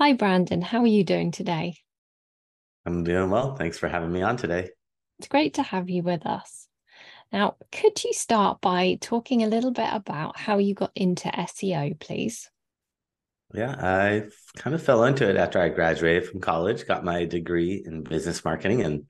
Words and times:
Hi, 0.00 0.12
Brandon. 0.12 0.62
How 0.62 0.82
are 0.82 0.86
you 0.86 1.02
doing 1.02 1.32
today? 1.32 1.78
I'm 2.86 3.02
doing 3.02 3.30
well. 3.30 3.56
Thanks 3.56 3.78
for 3.78 3.88
having 3.88 4.12
me 4.12 4.22
on 4.22 4.36
today. 4.36 4.70
It's 5.18 5.26
great 5.26 5.54
to 5.54 5.64
have 5.64 5.90
you 5.90 6.04
with 6.04 6.24
us. 6.24 6.68
Now, 7.32 7.56
could 7.72 8.04
you 8.04 8.12
start 8.12 8.60
by 8.60 8.98
talking 9.00 9.42
a 9.42 9.48
little 9.48 9.72
bit 9.72 9.88
about 9.92 10.38
how 10.38 10.58
you 10.58 10.72
got 10.72 10.92
into 10.94 11.36
SEO, 11.36 11.94
please? 11.98 12.48
Yeah, 13.52 13.74
I 13.76 14.28
kind 14.56 14.74
of 14.76 14.84
fell 14.84 15.02
into 15.02 15.28
it 15.28 15.36
after 15.36 15.60
I 15.60 15.68
graduated 15.68 16.28
from 16.28 16.40
college, 16.40 16.86
got 16.86 17.04
my 17.04 17.24
degree 17.24 17.82
in 17.84 18.04
business 18.04 18.44
marketing, 18.44 18.82
and 18.82 19.06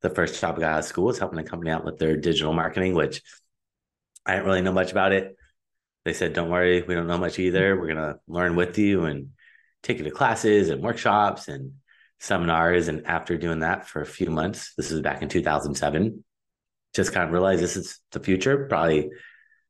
the 0.00 0.08
first 0.08 0.40
job 0.40 0.56
I 0.56 0.60
got 0.60 0.72
out 0.72 0.78
of 0.78 0.84
school 0.86 1.04
was 1.04 1.18
helping 1.18 1.38
a 1.38 1.44
company 1.44 1.70
out 1.70 1.84
with 1.84 1.98
their 1.98 2.16
digital 2.16 2.54
marketing, 2.54 2.94
which 2.94 3.20
I 4.24 4.36
didn't 4.36 4.46
really 4.46 4.62
know 4.62 4.72
much 4.72 4.90
about 4.90 5.12
it. 5.12 5.36
They 6.06 6.14
said, 6.14 6.32
"Don't 6.32 6.48
worry, 6.48 6.80
we 6.80 6.94
don't 6.94 7.08
know 7.08 7.18
much 7.18 7.38
either. 7.38 7.78
We're 7.78 7.88
gonna 7.88 8.20
learn 8.26 8.56
with 8.56 8.78
you 8.78 9.04
and 9.04 9.32
you 9.88 10.04
to 10.04 10.10
classes 10.10 10.68
and 10.68 10.82
workshops 10.82 11.48
and 11.48 11.72
seminars. 12.18 12.88
And 12.88 13.06
after 13.06 13.36
doing 13.36 13.60
that 13.60 13.88
for 13.88 14.02
a 14.02 14.06
few 14.06 14.30
months, 14.30 14.74
this 14.76 14.90
is 14.90 15.00
back 15.00 15.22
in 15.22 15.28
2007, 15.28 16.24
just 16.94 17.12
kind 17.12 17.26
of 17.26 17.32
realized 17.32 17.62
this 17.62 17.76
is 17.76 17.98
the 18.12 18.20
future. 18.20 18.66
Probably 18.68 19.10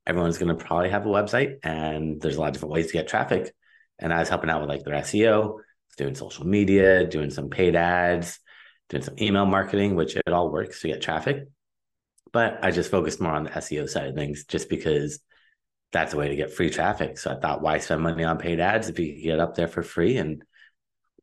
everyone's 0.06 0.38
going 0.38 0.56
to 0.56 0.64
probably 0.64 0.90
have 0.90 1.06
a 1.06 1.08
website 1.08 1.58
and 1.62 2.20
there's 2.20 2.36
a 2.36 2.40
lot 2.40 2.48
of 2.48 2.54
different 2.54 2.72
ways 2.72 2.88
to 2.88 2.92
get 2.94 3.08
traffic. 3.08 3.52
And 3.98 4.12
I 4.12 4.18
was 4.18 4.28
helping 4.28 4.50
out 4.50 4.60
with 4.60 4.70
like 4.70 4.82
their 4.82 4.94
SEO, 4.94 5.58
doing 5.96 6.14
social 6.14 6.46
media, 6.46 7.06
doing 7.06 7.30
some 7.30 7.50
paid 7.50 7.76
ads, 7.76 8.38
doing 8.88 9.02
some 9.02 9.14
email 9.20 9.46
marketing, 9.46 9.94
which 9.94 10.16
it 10.16 10.28
all 10.28 10.50
works 10.50 10.80
to 10.80 10.88
get 10.88 11.02
traffic. 11.02 11.46
But 12.32 12.64
I 12.64 12.70
just 12.70 12.90
focused 12.90 13.20
more 13.20 13.32
on 13.32 13.44
the 13.44 13.50
SEO 13.50 13.88
side 13.88 14.08
of 14.08 14.14
things 14.14 14.44
just 14.44 14.68
because 14.68 15.20
that's 15.92 16.14
a 16.14 16.16
way 16.16 16.28
to 16.28 16.36
get 16.36 16.52
free 16.52 16.70
traffic. 16.70 17.18
So 17.18 17.32
I 17.32 17.40
thought, 17.40 17.62
why 17.62 17.78
spend 17.78 18.02
money 18.02 18.24
on 18.24 18.38
paid 18.38 18.60
ads 18.60 18.88
if 18.88 18.98
you 18.98 19.22
get 19.22 19.40
up 19.40 19.54
there 19.54 19.68
for 19.68 19.82
free? 19.82 20.16
And 20.18 20.44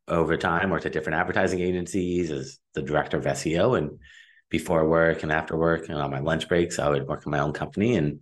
over 0.07 0.37
time, 0.37 0.69
worked 0.69 0.85
at 0.85 0.93
different 0.93 1.19
advertising 1.19 1.59
agencies 1.59 2.31
as 2.31 2.59
the 2.73 2.81
director 2.81 3.17
of 3.17 3.25
SEO. 3.25 3.77
And 3.77 3.99
before 4.49 4.87
work 4.87 5.23
and 5.23 5.31
after 5.31 5.57
work 5.57 5.89
and 5.89 5.97
on 5.97 6.11
my 6.11 6.19
lunch 6.19 6.47
breaks, 6.47 6.79
I 6.79 6.89
would 6.89 7.07
work 7.07 7.25
in 7.25 7.31
my 7.31 7.39
own 7.39 7.53
company 7.53 7.95
and 7.95 8.19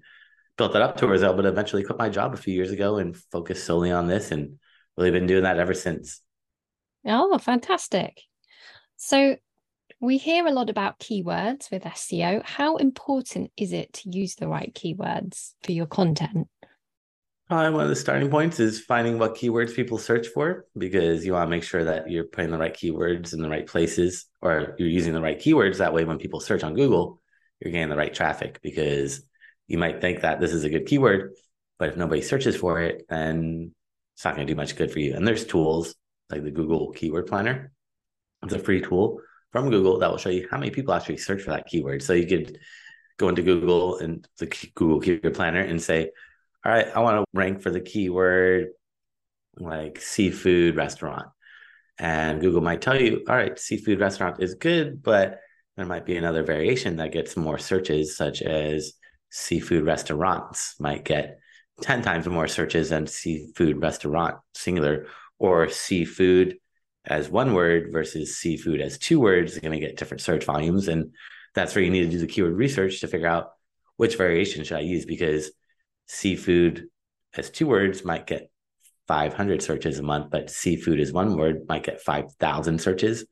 built 0.58 0.74
that 0.74 0.82
up 0.82 0.98
to 0.98 1.06
where 1.06 1.14
I 1.14 1.18
was 1.18 1.24
able 1.24 1.44
to 1.44 1.50
eventually 1.50 1.84
quit 1.84 2.00
my 2.00 2.10
job 2.10 2.34
a 2.34 2.38
few 2.38 2.54
years 2.54 2.72
ago 2.72 2.98
and 2.98 3.16
focus 3.16 3.64
solely 3.64 3.92
on 3.92 4.08
this 4.08 4.32
and 4.32 4.58
really 4.98 5.12
been 5.12 5.28
doing 5.28 5.44
that 5.44 5.60
ever 5.60 5.74
since. 5.74 6.22
Oh, 7.06 7.38
fantastic. 7.38 8.22
So 8.98 9.36
we 10.06 10.18
hear 10.18 10.46
a 10.46 10.52
lot 10.52 10.70
about 10.70 11.00
keywords 11.00 11.72
with 11.72 11.84
SEO. 11.84 12.44
How 12.46 12.78
important 12.78 13.52
is 13.58 13.74
it 13.74 13.92
to 13.94 14.10
use 14.12 14.36
the 14.36 14.48
right 14.48 14.74
keywords 14.74 15.54
for 15.64 15.72
your 15.72 15.88
content? 15.88 16.48
Probably 17.48 17.72
one 17.72 17.84
of 17.84 17.90
the 17.90 17.96
starting 17.96 18.30
points 18.30 18.60
is 18.60 18.80
finding 18.80 19.18
what 19.18 19.36
keywords 19.36 19.76
people 19.76 19.98
search 19.98 20.28
for 20.28 20.66
because 20.78 21.26
you 21.26 21.34
want 21.34 21.48
to 21.48 21.50
make 21.50 21.64
sure 21.64 21.84
that 21.84 22.10
you're 22.10 22.24
putting 22.24 22.52
the 22.52 22.58
right 22.58 22.74
keywords 22.74 23.34
in 23.34 23.42
the 23.42 23.50
right 23.50 23.66
places 23.66 24.28
or 24.42 24.76
you're 24.78 24.88
using 24.88 25.14
the 25.14 25.22
right 25.22 25.40
keywords. 25.40 25.78
That 25.78 25.94
way, 25.94 26.06
when 26.06 26.20
people 26.20 26.40
search 26.40 26.64
on 26.64 26.76
Google, 26.76 27.20
you're 27.60 27.72
getting 27.72 27.90
the 27.90 27.98
right 27.98 28.14
traffic 28.14 28.60
because 28.62 29.28
you 29.68 29.80
might 29.80 30.02
think 30.02 30.22
that 30.22 30.40
this 30.40 30.54
is 30.54 30.64
a 30.64 30.70
good 30.70 30.86
keyword, 30.86 31.34
but 31.80 31.90
if 31.90 31.98
nobody 31.98 32.22
searches 32.22 32.56
for 32.56 32.80
it, 32.82 33.06
then 33.10 33.74
it's 34.16 34.24
not 34.24 34.36
going 34.36 34.46
to 34.46 34.54
do 34.54 34.58
much 34.58 34.76
good 34.76 34.92
for 34.92 35.00
you. 35.00 35.16
And 35.16 35.28
there's 35.28 35.46
tools 35.46 35.96
like 36.30 36.44
the 36.44 36.52
Google 36.52 36.92
Keyword 36.92 37.28
Planner. 37.28 37.72
It's 38.44 38.54
a 38.54 38.60
free 38.60 38.82
tool 38.82 39.22
from 39.56 39.70
Google 39.70 40.00
that 40.00 40.12
will 40.12 40.18
show 40.18 40.28
you 40.28 40.50
how 40.52 40.58
many 40.58 40.70
people 40.70 40.94
actually 40.94 41.16
search 41.16 41.44
for 41.44 41.52
that 41.52 41.66
keyword. 41.66 42.04
So 42.04 42.12
you 42.12 42.28
could 42.28 42.60
go 43.16 43.30
into 43.30 43.42
Google 43.42 44.00
and 44.00 44.28
the 44.38 44.48
Google 44.76 45.00
Keyword 45.00 45.34
Planner 45.34 45.62
and 45.62 45.82
say, 45.82 46.10
all 46.66 46.74
right, 46.74 46.88
I 46.94 47.00
want 47.00 47.22
to 47.22 47.26
rank 47.34 47.62
for 47.62 47.70
the 47.70 47.80
keyword 47.80 48.72
like 49.58 50.02
seafood 50.02 50.76
restaurant. 50.76 51.28
And 51.98 52.42
Google 52.42 52.60
might 52.60 52.82
tell 52.82 53.00
you, 53.00 53.24
all 53.30 53.36
right, 53.38 53.58
seafood 53.58 54.02
restaurant 54.02 54.44
is 54.44 54.56
good, 54.56 55.02
but 55.02 55.40
there 55.78 55.86
might 55.86 56.06
be 56.06 56.18
another 56.18 56.44
variation 56.44 56.98
that 56.98 57.14
gets 57.14 57.38
more 57.38 57.58
searches, 57.58 58.18
such 58.18 58.42
as 58.42 58.92
seafood 59.30 59.86
restaurants 59.86 60.76
might 60.82 61.06
get 61.06 61.40
10 61.80 62.02
times 62.02 62.28
more 62.28 62.50
searches 62.50 62.90
than 62.90 63.08
seafood 63.08 63.82
restaurant 63.82 64.36
singular 64.54 65.08
or 65.40 65.70
seafood 65.70 66.58
as 67.06 67.30
one 67.30 67.54
word 67.54 67.90
versus 67.92 68.38
seafood 68.38 68.82
as 68.82 68.98
two 68.98 69.20
words 69.20 69.54
is 69.54 69.60
going 69.60 69.80
to 69.80 69.86
get 69.86 69.98
different 69.98 70.22
search 70.22 70.46
volumes. 70.46 70.88
And 70.88 71.12
that's 71.54 71.76
where 71.76 71.84
you 71.84 71.92
need 71.92 72.02
to 72.02 72.10
do 72.10 72.20
the 72.20 72.28
keyword 72.28 72.56
research 72.56 73.02
to 73.02 73.08
figure 73.08 73.28
out 73.28 73.52
which 73.98 74.18
variation 74.18 74.64
should 74.64 74.78
I 74.78 74.82
use 74.82 75.06
because 75.06 75.52
seafood 76.08 76.88
as 77.36 77.50
two 77.50 77.68
words 77.68 78.04
might 78.04 78.28
get 78.28 78.50
500 79.08 79.62
searches 79.62 80.00
a 80.00 80.04
month, 80.04 80.32
but 80.32 80.50
seafood 80.50 81.00
as 81.00 81.14
one 81.14 81.38
word 81.38 81.68
might 81.68 81.84
get 81.84 82.02
5,000 82.02 82.82
searches 82.82 83.26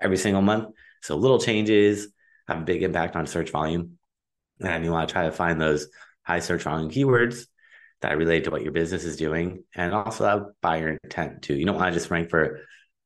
every 0.00 0.16
single 0.16 0.42
month. 0.42 0.74
So 1.02 1.16
little 1.16 1.38
changes 1.38 2.08
have 2.48 2.58
a 2.58 2.64
big 2.64 2.82
impact 2.82 3.16
on 3.16 3.26
search 3.26 3.50
volume. 3.50 3.98
And 4.60 4.84
you 4.84 4.90
want 4.90 5.08
to 5.08 5.12
try 5.12 5.24
to 5.24 5.32
find 5.32 5.60
those 5.60 5.88
high 6.22 6.40
search 6.40 6.62
volume 6.62 6.90
keywords 6.90 7.46
that 8.02 8.18
relate 8.18 8.44
to 8.44 8.50
what 8.50 8.62
your 8.62 8.72
business 8.72 9.04
is 9.04 9.16
doing 9.16 9.64
and 9.74 9.92
also 9.92 10.52
buyer 10.60 10.98
intent 11.02 11.42
too. 11.42 11.54
You 11.54 11.66
don't 11.66 11.76
want 11.76 11.92
to 11.92 11.98
just 11.98 12.10
rank 12.10 12.30
for 12.30 12.60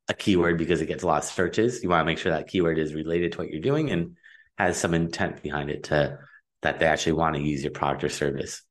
a 0.07 0.13
keyword 0.13 0.57
because 0.57 0.81
it 0.81 0.87
gets 0.87 1.03
a 1.03 1.07
lot 1.07 1.23
of 1.23 1.29
searches. 1.29 1.81
You 1.81 1.89
want 1.89 2.01
to 2.01 2.05
make 2.05 2.17
sure 2.17 2.31
that 2.31 2.47
keyword 2.47 2.77
is 2.77 2.93
related 2.93 3.33
to 3.33 3.37
what 3.39 3.49
you're 3.49 3.61
doing 3.61 3.89
and 3.91 4.15
has 4.57 4.77
some 4.77 4.93
intent 4.93 5.41
behind 5.41 5.69
it 5.69 5.85
to 5.85 6.19
that 6.61 6.79
they 6.79 6.85
actually 6.85 7.13
want 7.13 7.35
to 7.35 7.41
use 7.41 7.63
your 7.63 7.71
product 7.71 8.03
or 8.03 8.09
service. 8.09 8.61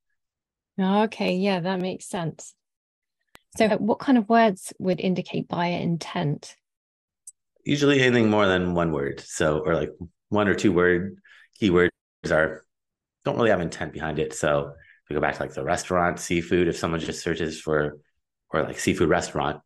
Okay, 0.80 1.36
yeah, 1.36 1.60
that 1.60 1.80
makes 1.80 2.06
sense. 2.06 2.54
So, 3.56 3.66
uh, 3.66 3.76
what 3.76 4.00
kind 4.00 4.18
of 4.18 4.28
words 4.28 4.72
would 4.78 5.00
indicate 5.00 5.48
buyer 5.48 5.78
intent? 5.78 6.56
Usually 7.64 8.00
anything 8.00 8.28
more 8.28 8.46
than 8.46 8.74
one 8.74 8.92
word. 8.92 9.20
So, 9.20 9.60
or 9.60 9.74
like 9.74 9.90
one 10.28 10.48
or 10.48 10.54
two 10.54 10.72
word 10.72 11.18
keywords 11.60 11.90
are 12.30 12.64
don't 13.24 13.36
really 13.36 13.50
have 13.50 13.60
intent 13.60 13.92
behind 13.92 14.18
it. 14.18 14.34
So, 14.34 14.72
if 15.04 15.10
we 15.10 15.14
go 15.14 15.20
back 15.20 15.36
to 15.36 15.42
like 15.42 15.54
the 15.54 15.62
restaurant, 15.62 16.18
seafood, 16.18 16.66
if 16.66 16.76
someone 16.76 16.98
just 16.98 17.22
searches 17.22 17.60
for, 17.60 17.98
or 18.50 18.64
like 18.64 18.80
seafood 18.80 19.08
restaurant, 19.08 19.60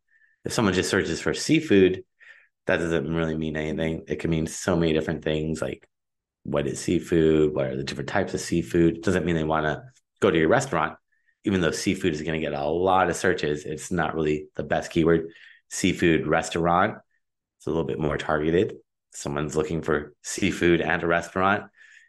if 0.45 0.53
someone 0.53 0.73
just 0.73 0.89
searches 0.89 1.21
for 1.21 1.33
seafood, 1.33 2.03
that 2.67 2.77
doesn't 2.77 3.13
really 3.13 3.37
mean 3.37 3.57
anything. 3.57 4.03
It 4.07 4.19
can 4.19 4.29
mean 4.29 4.47
so 4.47 4.75
many 4.75 4.93
different 4.93 5.23
things 5.23 5.61
like 5.61 5.87
what 6.43 6.67
is 6.67 6.79
seafood? 6.79 7.53
What 7.53 7.67
are 7.67 7.75
the 7.75 7.83
different 7.83 8.09
types 8.09 8.33
of 8.33 8.41
seafood? 8.41 8.97
It 8.97 9.03
doesn't 9.03 9.25
mean 9.25 9.35
they 9.35 9.43
want 9.43 9.65
to 9.65 9.83
go 10.21 10.31
to 10.31 10.37
your 10.37 10.47
restaurant, 10.47 10.97
even 11.43 11.61
though 11.61 11.71
seafood 11.71 12.13
is 12.13 12.21
going 12.21 12.39
to 12.39 12.45
get 12.45 12.59
a 12.59 12.67
lot 12.67 13.09
of 13.09 13.15
searches. 13.15 13.65
It's 13.65 13.91
not 13.91 14.15
really 14.15 14.47
the 14.55 14.63
best 14.63 14.91
keyword. 14.91 15.29
Seafood 15.69 16.25
restaurant, 16.25 16.97
it's 17.57 17.67
a 17.67 17.69
little 17.69 17.85
bit 17.85 17.99
more 17.99 18.17
targeted. 18.17 18.75
Someone's 19.13 19.55
looking 19.55 19.81
for 19.81 20.13
seafood 20.23 20.81
and 20.81 21.03
a 21.03 21.07
restaurant. 21.07 21.65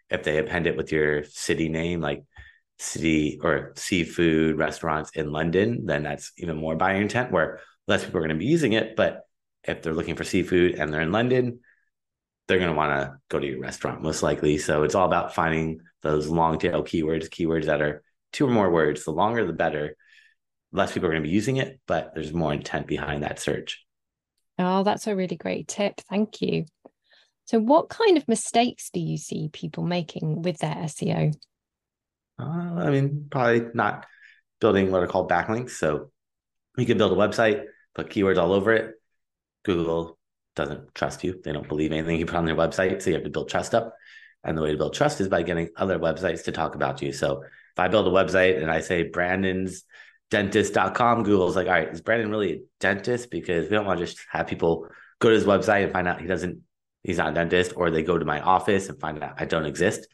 If 0.08 0.22
they 0.22 0.38
append 0.38 0.66
it 0.66 0.76
with 0.76 0.92
your 0.92 1.24
city 1.24 1.68
name, 1.68 2.00
like 2.00 2.24
city 2.78 3.38
or 3.42 3.72
seafood 3.76 4.56
restaurants 4.56 5.10
in 5.10 5.32
London, 5.32 5.86
then 5.86 6.02
that's 6.02 6.32
even 6.38 6.56
more 6.56 6.76
buyer 6.76 7.00
intent 7.00 7.30
where 7.30 7.60
less 7.90 8.04
people 8.04 8.18
are 8.18 8.22
going 8.22 8.30
to 8.30 8.36
be 8.36 8.46
using 8.46 8.72
it. 8.72 8.96
But 8.96 9.26
if 9.64 9.82
they're 9.82 9.92
looking 9.92 10.14
for 10.14 10.24
seafood 10.24 10.76
and 10.76 10.92
they're 10.92 11.02
in 11.02 11.12
London, 11.12 11.60
they're 12.46 12.58
going 12.58 12.70
to 12.70 12.76
want 12.76 12.98
to 13.00 13.18
go 13.28 13.38
to 13.38 13.46
your 13.46 13.60
restaurant 13.60 14.00
most 14.00 14.22
likely. 14.22 14.56
So 14.58 14.84
it's 14.84 14.94
all 14.94 15.06
about 15.06 15.34
finding 15.34 15.80
those 16.02 16.28
long 16.28 16.58
tail 16.58 16.82
keywords, 16.82 17.28
keywords 17.28 17.66
that 17.66 17.82
are 17.82 18.02
two 18.32 18.46
or 18.46 18.50
more 18.50 18.70
words. 18.70 19.04
The 19.04 19.10
longer, 19.10 19.44
the 19.44 19.52
better. 19.52 19.96
Less 20.72 20.92
people 20.92 21.08
are 21.08 21.12
going 21.12 21.24
to 21.24 21.28
be 21.28 21.34
using 21.34 21.56
it, 21.56 21.80
but 21.88 22.14
there's 22.14 22.32
more 22.32 22.52
intent 22.52 22.86
behind 22.86 23.24
that 23.24 23.40
search. 23.40 23.84
Oh, 24.56 24.84
that's 24.84 25.08
a 25.08 25.16
really 25.16 25.36
great 25.36 25.66
tip. 25.66 26.00
Thank 26.08 26.40
you. 26.40 26.64
So, 27.46 27.58
what 27.58 27.88
kind 27.88 28.16
of 28.16 28.28
mistakes 28.28 28.90
do 28.90 29.00
you 29.00 29.18
see 29.18 29.50
people 29.52 29.82
making 29.82 30.42
with 30.42 30.58
their 30.58 30.76
SEO? 30.76 31.34
Uh, 32.38 32.44
I 32.44 32.90
mean, 32.90 33.26
probably 33.28 33.66
not 33.74 34.06
building 34.60 34.92
what 34.92 35.02
are 35.02 35.08
called 35.08 35.28
backlinks. 35.28 35.70
So, 35.70 36.12
you 36.76 36.86
could 36.86 36.98
build 36.98 37.12
a 37.12 37.16
website, 37.16 37.64
put 38.02 38.12
keywords 38.12 38.38
all 38.38 38.52
over 38.52 38.72
it. 38.72 38.94
Google 39.64 40.18
doesn't 40.56 40.94
trust 40.94 41.22
you. 41.24 41.40
They 41.42 41.52
don't 41.52 41.68
believe 41.68 41.92
anything 41.92 42.18
you 42.18 42.26
put 42.26 42.36
on 42.36 42.46
their 42.46 42.56
website. 42.56 43.02
So 43.02 43.10
you 43.10 43.16
have 43.16 43.24
to 43.24 43.30
build 43.30 43.48
trust 43.48 43.74
up. 43.74 43.94
And 44.42 44.56
the 44.56 44.62
way 44.62 44.72
to 44.72 44.78
build 44.78 44.94
trust 44.94 45.20
is 45.20 45.28
by 45.28 45.42
getting 45.42 45.68
other 45.76 45.98
websites 45.98 46.44
to 46.44 46.52
talk 46.52 46.74
about 46.74 47.02
you. 47.02 47.12
So 47.12 47.42
if 47.42 47.78
I 47.78 47.88
build 47.88 48.06
a 48.06 48.10
website 48.10 48.60
and 48.60 48.70
I 48.70 48.80
say 48.80 49.04
Brandon's 49.04 49.84
dentist.com, 50.30 51.24
Google's 51.24 51.56
like, 51.56 51.66
all 51.66 51.74
right, 51.74 51.88
is 51.88 52.00
Brandon 52.00 52.30
really 52.30 52.52
a 52.52 52.58
dentist? 52.78 53.30
Because 53.30 53.68
we 53.68 53.76
don't 53.76 53.84
want 53.84 54.00
to 54.00 54.06
just 54.06 54.24
have 54.30 54.46
people 54.46 54.88
go 55.18 55.28
to 55.28 55.34
his 55.34 55.44
website 55.44 55.84
and 55.84 55.92
find 55.92 56.08
out 56.08 56.20
he 56.20 56.26
doesn't, 56.26 56.60
he's 57.02 57.18
not 57.18 57.30
a 57.30 57.34
dentist, 57.34 57.74
or 57.76 57.90
they 57.90 58.02
go 58.02 58.16
to 58.16 58.24
my 58.24 58.40
office 58.40 58.88
and 58.88 58.98
find 58.98 59.22
out 59.22 59.34
I 59.38 59.44
don't 59.44 59.66
exist. 59.66 60.08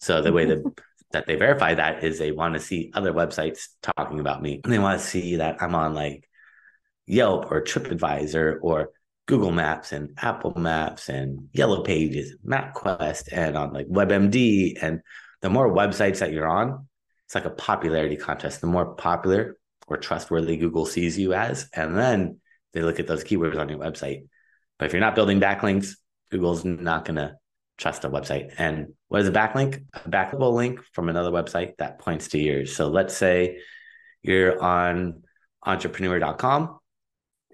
So 0.00 0.22
the 0.22 0.32
way 0.32 0.44
that 0.46 0.62
that 1.12 1.26
they 1.26 1.36
verify 1.36 1.74
that 1.74 2.02
is 2.02 2.18
they 2.18 2.32
want 2.32 2.54
to 2.54 2.60
see 2.60 2.90
other 2.94 3.12
websites 3.12 3.68
talking 3.82 4.18
about 4.18 4.40
me. 4.40 4.62
And 4.64 4.72
they 4.72 4.78
want 4.78 4.98
to 4.98 5.06
see 5.06 5.36
that 5.36 5.60
I'm 5.60 5.74
on 5.74 5.92
like 5.92 6.26
Yelp 7.06 7.50
or 7.50 7.62
TripAdvisor 7.62 8.58
or 8.62 8.90
Google 9.26 9.52
Maps 9.52 9.92
and 9.92 10.10
Apple 10.20 10.54
Maps 10.56 11.08
and 11.08 11.48
Yellow 11.52 11.82
Pages, 11.82 12.36
MapQuest, 12.46 13.28
and 13.32 13.56
on 13.56 13.72
like 13.72 13.86
WebMD. 13.86 14.82
And 14.82 15.00
the 15.40 15.50
more 15.50 15.72
websites 15.72 16.18
that 16.18 16.32
you're 16.32 16.48
on, 16.48 16.86
it's 17.26 17.34
like 17.34 17.44
a 17.44 17.50
popularity 17.50 18.16
contest. 18.16 18.60
The 18.60 18.66
more 18.66 18.94
popular 18.94 19.56
or 19.86 19.96
trustworthy 19.96 20.56
Google 20.56 20.86
sees 20.86 21.18
you 21.18 21.34
as, 21.34 21.68
and 21.72 21.96
then 21.96 22.40
they 22.72 22.82
look 22.82 23.00
at 23.00 23.06
those 23.06 23.24
keywords 23.24 23.58
on 23.58 23.68
your 23.68 23.78
website. 23.78 24.26
But 24.78 24.86
if 24.86 24.92
you're 24.92 25.00
not 25.00 25.14
building 25.14 25.40
backlinks, 25.40 25.94
Google's 26.30 26.64
not 26.64 27.04
going 27.04 27.16
to 27.16 27.34
trust 27.78 28.04
a 28.04 28.10
website. 28.10 28.54
And 28.58 28.94
what 29.08 29.22
is 29.22 29.28
a 29.28 29.32
backlink? 29.32 29.84
A 29.94 30.08
backable 30.08 30.54
link 30.54 30.80
from 30.92 31.08
another 31.08 31.30
website 31.30 31.76
that 31.78 31.98
points 31.98 32.28
to 32.28 32.38
yours. 32.38 32.74
So 32.74 32.88
let's 32.88 33.16
say 33.16 33.60
you're 34.22 34.60
on 34.62 35.22
entrepreneur.com 35.64 36.78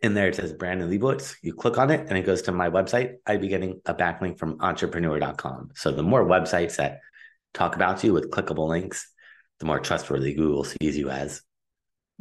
in 0.02 0.14
there 0.14 0.28
it 0.28 0.36
says 0.36 0.52
Brandon 0.52 0.90
Leibowitz. 0.90 1.36
You 1.42 1.54
click 1.54 1.78
on 1.78 1.90
it 1.90 2.06
and 2.08 2.18
it 2.18 2.22
goes 2.22 2.42
to 2.42 2.52
my 2.52 2.70
website. 2.70 3.16
I'd 3.26 3.40
be 3.40 3.48
getting 3.48 3.80
a 3.86 3.94
backlink 3.94 4.38
from 4.38 4.58
entrepreneur.com. 4.60 5.70
So 5.74 5.90
the 5.90 6.02
more 6.02 6.24
websites 6.24 6.76
that 6.76 7.00
talk 7.54 7.74
about 7.74 8.02
you 8.04 8.12
with 8.12 8.30
clickable 8.30 8.68
links, 8.68 9.10
the 9.58 9.66
more 9.66 9.80
trustworthy 9.80 10.34
Google 10.34 10.64
sees 10.64 10.96
you 10.96 11.10
as. 11.10 11.42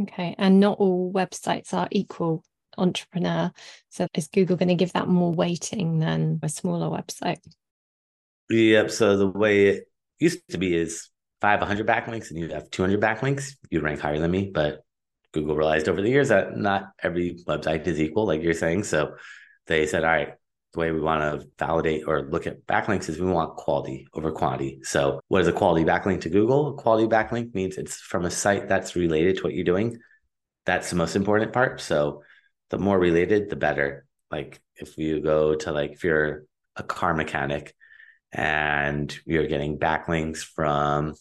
Okay. 0.01 0.35
And 0.37 0.59
not 0.59 0.79
all 0.79 1.11
websites 1.11 1.73
are 1.73 1.87
equal 1.91 2.43
entrepreneur. 2.77 3.51
So 3.89 4.07
is 4.13 4.27
Google 4.27 4.57
going 4.57 4.69
to 4.69 4.75
give 4.75 4.93
that 4.93 5.07
more 5.07 5.31
weighting 5.31 5.99
than 5.99 6.39
a 6.43 6.49
smaller 6.49 6.87
website? 6.87 7.39
Yep. 8.49 8.91
So 8.91 9.17
the 9.17 9.27
way 9.27 9.67
it 9.67 9.91
used 10.19 10.41
to 10.49 10.57
be 10.57 10.75
is 10.75 11.09
500 11.41 11.85
backlinks 11.85 12.29
and 12.29 12.39
you 12.39 12.47
have 12.49 12.69
200 12.71 12.99
backlinks, 12.99 13.55
you 13.69 13.81
rank 13.81 13.99
higher 13.99 14.19
than 14.19 14.31
me. 14.31 14.51
But 14.53 14.83
Google 15.41 15.55
realized 15.55 15.87
over 15.89 16.01
the 16.01 16.09
years 16.09 16.29
that 16.29 16.57
not 16.57 16.91
every 17.01 17.35
website 17.47 17.85
is 17.87 17.99
equal, 17.99 18.25
like 18.25 18.41
you're 18.41 18.53
saying. 18.53 18.83
So 18.83 19.15
they 19.67 19.85
said, 19.85 20.03
all 20.03 20.09
right, 20.09 20.33
the 20.73 20.79
way 20.79 20.91
we 20.91 20.99
want 20.99 21.21
to 21.21 21.47
validate 21.59 22.03
or 22.07 22.29
look 22.29 22.47
at 22.47 22.65
backlinks 22.65 23.09
is 23.09 23.19
we 23.19 23.29
want 23.29 23.55
quality 23.55 24.07
over 24.13 24.31
quantity. 24.31 24.79
So 24.83 25.21
what 25.27 25.41
is 25.41 25.47
a 25.47 25.53
quality 25.53 25.85
backlink 25.85 26.21
to 26.21 26.29
Google? 26.29 26.69
A 26.69 26.73
quality 26.73 27.07
backlink 27.07 27.53
means 27.53 27.77
it's 27.77 27.97
from 27.97 28.25
a 28.25 28.31
site 28.31 28.67
that's 28.67 28.95
related 28.95 29.37
to 29.37 29.43
what 29.43 29.53
you're 29.53 29.63
doing. 29.63 29.99
That's 30.65 30.89
the 30.89 30.95
most 30.95 31.15
important 31.15 31.53
part. 31.53 31.79
So 31.81 32.23
the 32.69 32.77
more 32.77 32.99
related, 32.99 33.49
the 33.49 33.55
better. 33.55 34.05
Like 34.29 34.59
if 34.75 34.97
you 34.97 35.21
go 35.21 35.55
to 35.55 35.71
like 35.71 35.91
if 35.91 36.03
you're 36.03 36.43
a 36.75 36.83
car 36.83 37.13
mechanic 37.13 37.73
and 38.33 39.17
you're 39.25 39.47
getting 39.47 39.79
backlinks 39.79 40.39
from 40.39 41.13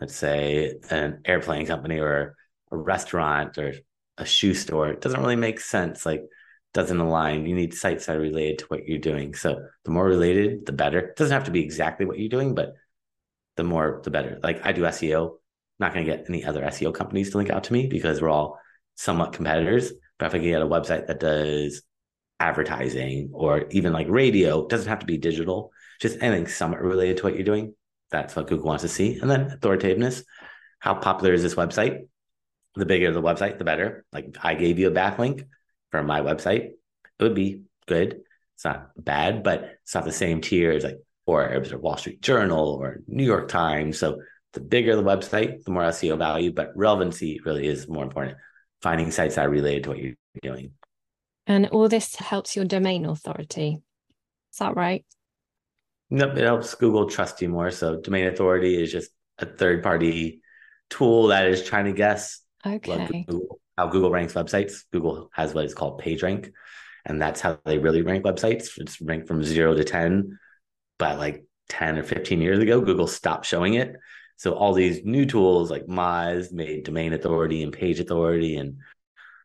let's 0.00 0.14
say 0.14 0.78
an 0.90 1.22
airplane 1.24 1.66
company 1.66 1.98
or 1.98 2.36
a 2.72 2.76
restaurant 2.76 3.58
or 3.58 3.74
a 4.18 4.24
shoe 4.24 4.54
store. 4.54 4.88
It 4.90 5.00
doesn't 5.00 5.20
really 5.20 5.36
make 5.36 5.60
sense. 5.60 6.04
Like 6.04 6.22
doesn't 6.74 6.98
align. 6.98 7.46
You 7.46 7.54
need 7.54 7.74
sites 7.74 8.06
that 8.06 8.16
are 8.16 8.20
related 8.20 8.60
to 8.60 8.64
what 8.66 8.86
you're 8.86 8.98
doing. 8.98 9.34
So 9.34 9.66
the 9.84 9.90
more 9.90 10.06
related, 10.06 10.66
the 10.66 10.72
better. 10.72 10.98
It 10.98 11.16
doesn't 11.16 11.34
have 11.34 11.44
to 11.44 11.50
be 11.50 11.62
exactly 11.62 12.06
what 12.06 12.18
you're 12.18 12.28
doing, 12.28 12.54
but 12.54 12.74
the 13.56 13.64
more 13.64 14.00
the 14.04 14.10
better. 14.10 14.38
Like 14.42 14.64
I 14.64 14.72
do 14.72 14.82
SEO. 14.82 15.32
I'm 15.32 15.86
not 15.86 15.94
going 15.94 16.06
to 16.06 16.10
get 16.10 16.26
any 16.28 16.44
other 16.44 16.62
SEO 16.62 16.94
companies 16.94 17.30
to 17.30 17.38
link 17.38 17.50
out 17.50 17.64
to 17.64 17.72
me 17.72 17.86
because 17.88 18.22
we're 18.22 18.30
all 18.30 18.58
somewhat 18.94 19.32
competitors. 19.32 19.92
But 20.18 20.26
if 20.26 20.34
I 20.34 20.38
get 20.38 20.62
a 20.62 20.66
website 20.66 21.08
that 21.08 21.20
does 21.20 21.82
advertising 22.40 23.30
or 23.32 23.66
even 23.70 23.92
like 23.92 24.08
radio, 24.08 24.66
doesn't 24.66 24.88
have 24.88 25.00
to 25.00 25.06
be 25.06 25.18
digital, 25.18 25.72
just 26.00 26.22
anything 26.22 26.46
somewhat 26.46 26.82
related 26.82 27.18
to 27.18 27.24
what 27.24 27.34
you're 27.34 27.44
doing. 27.44 27.74
That's 28.10 28.36
what 28.36 28.46
Google 28.46 28.66
wants 28.66 28.82
to 28.82 28.88
see. 28.88 29.18
And 29.18 29.30
then 29.30 29.50
authoritativeness. 29.50 30.24
How 30.78 30.94
popular 30.94 31.32
is 31.32 31.42
this 31.42 31.54
website? 31.54 32.08
The 32.74 32.86
bigger 32.86 33.12
the 33.12 33.22
website, 33.22 33.58
the 33.58 33.64
better. 33.64 34.04
Like 34.12 34.36
I 34.42 34.54
gave 34.54 34.78
you 34.78 34.88
a 34.88 34.92
backlink 34.92 35.46
for 35.90 36.02
my 36.02 36.20
website, 36.20 36.70
it 36.70 37.22
would 37.22 37.34
be 37.34 37.62
good. 37.86 38.22
It's 38.54 38.64
not 38.64 38.90
bad, 38.96 39.42
but 39.42 39.78
it's 39.82 39.94
not 39.94 40.04
the 40.04 40.12
same 40.12 40.40
tier 40.40 40.72
as 40.72 40.84
like 40.84 40.98
Forbes 41.26 41.72
or 41.72 41.78
Wall 41.78 41.96
Street 41.96 42.20
Journal 42.20 42.78
or 42.80 43.00
New 43.06 43.24
York 43.24 43.48
Times. 43.48 43.98
So 43.98 44.20
the 44.52 44.60
bigger 44.60 44.96
the 44.96 45.02
website, 45.02 45.64
the 45.64 45.70
more 45.70 45.82
SEO 45.84 46.18
value, 46.18 46.52
but 46.52 46.72
relevancy 46.76 47.40
really 47.44 47.66
is 47.66 47.88
more 47.88 48.04
important. 48.04 48.36
Finding 48.80 49.10
sites 49.10 49.36
that 49.36 49.46
are 49.46 49.50
related 49.50 49.84
to 49.84 49.90
what 49.90 49.98
you're 49.98 50.14
doing. 50.42 50.72
And 51.46 51.68
all 51.68 51.88
this 51.88 52.16
helps 52.16 52.56
your 52.56 52.64
domain 52.64 53.06
authority. 53.06 53.78
Is 54.52 54.58
that 54.58 54.76
right? 54.76 55.04
Nope, 56.10 56.36
it 56.36 56.44
helps 56.44 56.74
Google 56.74 57.08
trust 57.08 57.40
you 57.40 57.48
more. 57.48 57.70
So 57.70 58.00
domain 58.00 58.26
authority 58.26 58.80
is 58.80 58.92
just 58.92 59.10
a 59.38 59.46
third 59.46 59.82
party 59.82 60.42
tool 60.90 61.28
that 61.28 61.46
is 61.46 61.64
trying 61.64 61.86
to 61.86 61.92
guess 61.92 62.41
Okay. 62.66 63.24
Google, 63.28 63.60
how 63.76 63.88
Google 63.88 64.10
ranks 64.10 64.34
websites. 64.34 64.84
Google 64.92 65.30
has 65.32 65.54
what 65.54 65.64
is 65.64 65.74
called 65.74 66.00
PageRank, 66.00 66.52
and 67.04 67.20
that's 67.20 67.40
how 67.40 67.58
they 67.64 67.78
really 67.78 68.02
rank 68.02 68.24
websites. 68.24 68.78
It's 68.78 69.00
ranked 69.00 69.28
from 69.28 69.44
zero 69.44 69.74
to 69.74 69.84
10. 69.84 70.38
But 70.98 71.18
like 71.18 71.44
10 71.70 71.98
or 71.98 72.02
15 72.02 72.40
years 72.40 72.58
ago, 72.58 72.80
Google 72.80 73.06
stopped 73.06 73.46
showing 73.46 73.74
it. 73.74 73.96
So 74.36 74.54
all 74.54 74.72
these 74.72 75.04
new 75.04 75.26
tools 75.26 75.70
like 75.70 75.86
Moz 75.86 76.52
made 76.52 76.84
domain 76.84 77.12
authority 77.12 77.62
and 77.62 77.72
page 77.72 78.00
authority, 78.00 78.56
and 78.56 78.78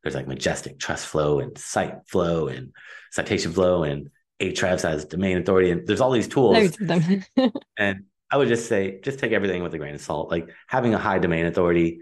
there's 0.04 0.16
like 0.16 0.28
Majestic 0.28 0.80
Trust 0.80 1.08
Flow 1.08 1.40
and 1.40 1.58
Site 1.58 1.96
Flow 2.08 2.48
and 2.48 2.74
Citation 3.12 3.52
Flow 3.52 3.84
and 3.84 4.10
Ahrefs 4.40 4.84
has 4.84 5.06
domain 5.06 5.38
authority, 5.38 5.72
and 5.72 5.88
there's 5.88 6.02
all 6.02 6.12
these 6.12 6.28
tools. 6.28 6.56
Loads 6.56 6.82
of 6.82 6.88
them. 6.88 7.24
and 7.78 8.06
I 8.30 8.38
would 8.38 8.48
just 8.48 8.68
say, 8.68 9.00
just 9.02 9.20
take 9.20 9.32
everything 9.32 9.64
with 9.64 9.74
a 9.74 9.78
grain 9.78 9.96
of 9.96 10.02
salt. 10.02 10.30
Like 10.30 10.50
having 10.68 10.94
a 10.94 11.00
high 11.00 11.18
domain 11.18 11.46
authority 11.46 12.02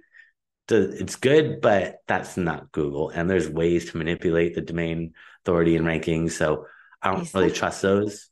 it's 0.70 1.16
good, 1.16 1.62
but 1.62 1.98
that's 2.08 2.38
not 2.38 2.72
Google. 2.72 3.10
And 3.10 3.30
there's 3.30 3.50
ways 3.50 3.92
to 3.92 3.98
manipulate 3.98 4.56
the 4.56 4.62
domain 4.62 5.14
authority 5.44 5.76
and 5.76 5.86
rankings. 5.86 6.32
So 6.32 6.66
I 7.02 7.12
don't 7.12 7.32
really 7.34 7.52
trust 7.52 7.82
those 7.82 8.30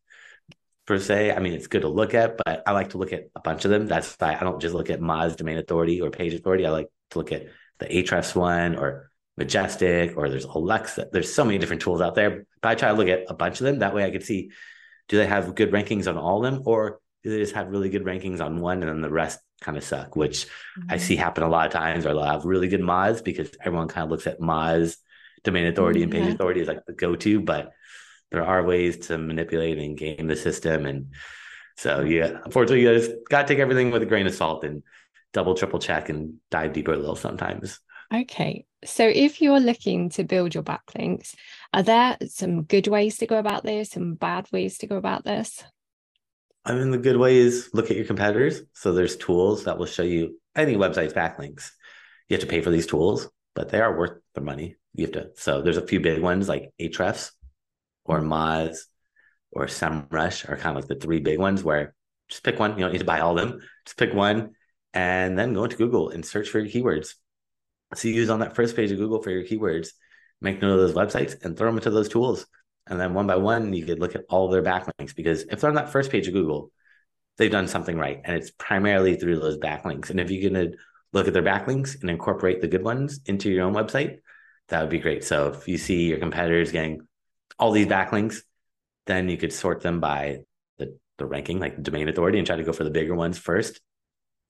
per 0.85 0.99
se. 0.99 1.31
I 1.31 1.39
mean, 1.39 1.53
it's 1.53 1.67
good 1.67 1.83
to 1.83 1.89
look 1.89 2.13
at, 2.13 2.37
but 2.43 2.63
I 2.65 2.71
like 2.71 2.89
to 2.91 2.97
look 2.97 3.13
at 3.13 3.29
a 3.35 3.39
bunch 3.39 3.65
of 3.65 3.71
them. 3.71 3.87
That's 3.87 4.15
why 4.17 4.35
I 4.35 4.43
don't 4.43 4.61
just 4.61 4.73
look 4.73 4.89
at 4.89 4.99
Moz 4.99 5.35
domain 5.35 5.57
authority 5.57 6.01
or 6.01 6.09
page 6.09 6.33
authority. 6.33 6.65
I 6.65 6.71
like 6.71 6.89
to 7.11 7.17
look 7.19 7.31
at 7.31 7.45
the 7.79 7.85
Ahrefs 7.85 8.35
one 8.35 8.75
or 8.75 9.09
Majestic 9.37 10.17
or 10.17 10.29
there's 10.29 10.45
Alexa. 10.45 11.09
There's 11.11 11.33
so 11.33 11.45
many 11.45 11.57
different 11.57 11.81
tools 11.81 12.01
out 12.01 12.15
there. 12.15 12.45
But 12.61 12.69
I 12.69 12.75
try 12.75 12.89
to 12.89 12.95
look 12.95 13.07
at 13.07 13.25
a 13.27 13.33
bunch 13.33 13.61
of 13.61 13.65
them. 13.65 13.79
That 13.79 13.93
way 13.93 14.05
I 14.05 14.11
could 14.11 14.23
see 14.23 14.51
do 15.07 15.17
they 15.17 15.27
have 15.27 15.55
good 15.55 15.71
rankings 15.71 16.07
on 16.07 16.17
all 16.17 16.43
of 16.43 16.51
them 16.51 16.63
or 16.65 16.99
do 17.23 17.29
they 17.29 17.37
just 17.37 17.55
have 17.55 17.67
really 17.67 17.89
good 17.89 18.03
rankings 18.03 18.41
on 18.41 18.61
one 18.61 18.81
and 18.81 18.89
then 18.89 19.01
the 19.01 19.09
rest 19.09 19.39
kind 19.63 19.77
of 19.77 19.83
suck, 19.83 20.15
which 20.15 20.45
mm-hmm. 20.45 20.91
I 20.91 20.97
see 20.97 21.15
happen 21.15 21.43
a 21.43 21.49
lot 21.49 21.65
of 21.65 21.73
times, 21.73 22.05
or 22.05 22.13
they'll 22.13 22.23
have 22.23 22.45
really 22.45 22.67
good 22.67 22.81
Moz 22.81 23.23
because 23.23 23.49
everyone 23.63 23.87
kind 23.87 24.03
of 24.05 24.11
looks 24.11 24.27
at 24.27 24.39
Moz 24.39 24.97
domain 25.43 25.67
authority 25.67 26.01
mm-hmm. 26.01 26.15
and 26.15 26.25
page 26.25 26.33
authority 26.33 26.61
as 26.61 26.67
like 26.67 26.85
the 26.85 26.93
go-to, 26.93 27.41
but 27.41 27.71
there 28.31 28.45
are 28.45 28.63
ways 28.63 28.97
to 29.07 29.17
manipulate 29.17 29.77
and 29.77 29.97
game 29.97 30.27
the 30.27 30.35
system. 30.35 30.85
And 30.85 31.13
so 31.77 32.01
yeah, 32.01 32.39
unfortunately 32.43 32.81
you 32.81 32.93
just 32.97 33.11
gotta 33.29 33.47
take 33.47 33.59
everything 33.59 33.91
with 33.91 34.01
a 34.01 34.07
grain 34.07 34.27
of 34.27 34.33
salt 34.33 34.63
and 34.63 34.83
double, 35.33 35.55
triple 35.55 35.79
check 35.79 36.09
and 36.09 36.35
dive 36.49 36.73
deeper 36.73 36.93
a 36.93 36.97
little 36.97 37.15
sometimes. 37.15 37.79
Okay. 38.13 38.65
So 38.85 39.07
if 39.07 39.41
you're 39.41 39.59
looking 39.59 40.09
to 40.11 40.23
build 40.23 40.53
your 40.53 40.63
backlinks, 40.63 41.35
are 41.73 41.83
there 41.83 42.17
some 42.27 42.63
good 42.63 42.87
ways 42.87 43.17
to 43.17 43.27
go 43.27 43.37
about 43.37 43.63
this, 43.63 43.91
some 43.91 44.15
bad 44.15 44.47
ways 44.51 44.77
to 44.79 44.87
go 44.87 44.97
about 44.97 45.23
this? 45.23 45.63
I 46.65 46.73
mean, 46.73 46.91
the 46.91 46.97
good 46.97 47.17
way 47.17 47.37
is 47.37 47.69
look 47.73 47.91
at 47.91 47.97
your 47.97 48.05
competitors. 48.05 48.61
So 48.73 48.93
there's 48.93 49.17
tools 49.17 49.65
that 49.65 49.77
will 49.77 49.85
show 49.85 50.03
you 50.03 50.39
any 50.55 50.75
website's 50.75 51.13
backlinks. 51.13 51.71
You 52.29 52.35
have 52.35 52.41
to 52.41 52.47
pay 52.47 52.61
for 52.61 52.69
these 52.69 52.87
tools, 52.87 53.29
but 53.53 53.69
they 53.69 53.81
are 53.81 53.97
worth 53.97 54.19
the 54.33 54.41
money. 54.41 54.77
You 54.93 55.05
have 55.05 55.13
to. 55.13 55.29
So 55.35 55.61
there's 55.61 55.77
a 55.77 55.85
few 55.85 55.99
big 55.99 56.21
ones 56.21 56.47
like 56.47 56.71
Ahrefs 56.79 57.31
or 58.05 58.19
mm-hmm. 58.19 58.31
Moz 58.31 58.77
or 59.51 59.65
SEMrush 59.65 60.49
are 60.49 60.57
kind 60.57 60.77
of 60.77 60.83
like 60.83 60.87
the 60.87 61.03
three 61.03 61.19
big 61.19 61.37
ones 61.37 61.63
where 61.63 61.93
just 62.29 62.43
pick 62.43 62.59
one. 62.59 62.71
You 62.73 62.79
don't 62.79 62.93
need 62.93 62.99
to 62.99 63.05
buy 63.05 63.19
all 63.19 63.37
of 63.37 63.49
them. 63.49 63.61
Just 63.85 63.97
pick 63.97 64.13
one 64.13 64.51
and 64.93 65.37
then 65.37 65.53
go 65.53 65.65
into 65.65 65.75
Google 65.77 66.09
and 66.09 66.25
search 66.25 66.49
for 66.49 66.59
your 66.59 66.69
keywords. 66.69 67.15
So 67.95 68.07
you 68.07 68.13
use 68.15 68.29
on 68.29 68.39
that 68.39 68.55
first 68.55 68.75
page 68.75 68.91
of 68.91 68.97
Google 68.97 69.21
for 69.21 69.29
your 69.29 69.43
keywords, 69.43 69.89
make 70.41 70.61
note 70.61 70.73
of 70.73 70.79
those 70.79 70.93
websites 70.93 71.43
and 71.43 71.57
throw 71.57 71.67
them 71.67 71.77
into 71.77 71.91
those 71.91 72.09
tools. 72.09 72.45
And 72.87 72.99
then 72.99 73.13
one 73.13 73.27
by 73.27 73.37
one, 73.37 73.73
you 73.73 73.85
could 73.85 73.99
look 73.99 74.15
at 74.15 74.25
all 74.29 74.49
their 74.49 74.63
backlinks 74.63 75.15
because 75.15 75.43
if 75.43 75.61
they're 75.61 75.69
on 75.69 75.75
that 75.75 75.91
first 75.91 76.11
page 76.11 76.27
of 76.27 76.33
Google, 76.33 76.71
they've 77.37 77.51
done 77.51 77.67
something 77.67 77.97
right. 77.97 78.21
And 78.23 78.35
it's 78.35 78.51
primarily 78.51 79.15
through 79.15 79.39
those 79.39 79.57
backlinks. 79.57 80.09
And 80.09 80.19
if 80.19 80.29
you 80.29 80.49
can 80.49 80.75
look 81.13 81.27
at 81.27 81.33
their 81.33 81.43
backlinks 81.43 81.99
and 82.01 82.09
incorporate 82.09 82.61
the 82.61 82.67
good 82.67 82.83
ones 82.83 83.21
into 83.25 83.49
your 83.49 83.65
own 83.65 83.73
website, 83.73 84.17
that 84.67 84.81
would 84.81 84.89
be 84.89 84.99
great. 84.99 85.23
So 85.23 85.49
if 85.49 85.67
you 85.67 85.77
see 85.77 86.07
your 86.07 86.19
competitors 86.19 86.71
getting 86.71 87.07
all 87.57 87.71
these 87.71 87.87
backlinks, 87.87 88.41
then 89.05 89.29
you 89.29 89.37
could 89.37 89.53
sort 89.53 89.81
them 89.81 89.99
by 89.99 90.39
the, 90.77 90.97
the 91.17 91.25
ranking, 91.25 91.59
like 91.59 91.81
domain 91.81 92.09
authority, 92.09 92.37
and 92.37 92.47
try 92.47 92.55
to 92.55 92.63
go 92.63 92.73
for 92.73 92.83
the 92.83 92.89
bigger 92.89 93.15
ones 93.15 93.37
first, 93.37 93.79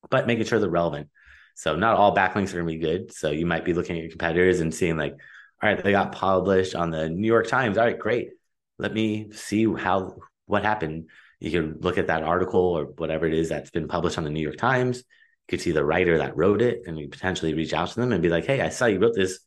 but 0.10 0.28
making 0.28 0.46
sure 0.46 0.60
they're 0.60 0.70
relevant. 0.70 1.10
So 1.56 1.76
not 1.76 1.98
all 1.98 2.16
backlinks 2.16 2.50
are 2.50 2.62
going 2.62 2.68
to 2.68 2.74
be 2.74 2.78
good. 2.78 3.14
So 3.14 3.32
you 3.32 3.46
might 3.46 3.66
be 3.66 3.74
looking 3.74 3.96
at 3.96 4.02
your 4.02 4.12
competitors 4.12 4.60
and 4.60 4.74
seeing 4.74 4.98
like, 4.98 5.16
all 5.64 5.70
right, 5.70 5.82
they 5.82 5.92
got 5.92 6.12
published 6.12 6.76
on 6.76 6.92
the 6.92 7.08
New 7.08 7.26
York 7.28 7.48
Times. 7.48 7.78
All 7.78 7.86
right, 7.86 7.98
great. 7.98 8.32
let 8.80 8.94
me 8.94 9.32
see 9.32 9.66
how 9.74 10.18
what 10.46 10.64
happened. 10.64 11.10
You 11.40 11.52
can 11.52 11.78
look 11.80 11.98
at 11.98 12.08
that 12.08 12.24
article 12.24 12.60
or 12.60 12.86
whatever 12.98 13.26
it 13.26 13.34
is 13.34 13.48
that's 13.48 13.72
been 13.72 13.88
published 13.88 14.18
on 14.18 14.26
the 14.26 14.30
New 14.30 14.42
York 14.42 14.58
Times. 14.58 14.98
You 14.98 15.04
could 15.48 15.62
see 15.62 15.72
the 15.72 15.86
writer 15.86 16.18
that 16.18 16.36
wrote 16.36 16.62
it 16.62 16.82
and 16.86 17.00
you 17.00 17.08
potentially 17.08 17.54
reach 17.54 17.74
out 17.74 17.90
to 17.90 18.00
them 18.00 18.12
and 18.12 18.22
be 18.22 18.28
like, 18.28 18.46
hey, 18.46 18.60
I 18.60 18.70
saw 18.70 18.88
you 18.88 19.00
wrote 19.00 19.16
this 19.16 19.40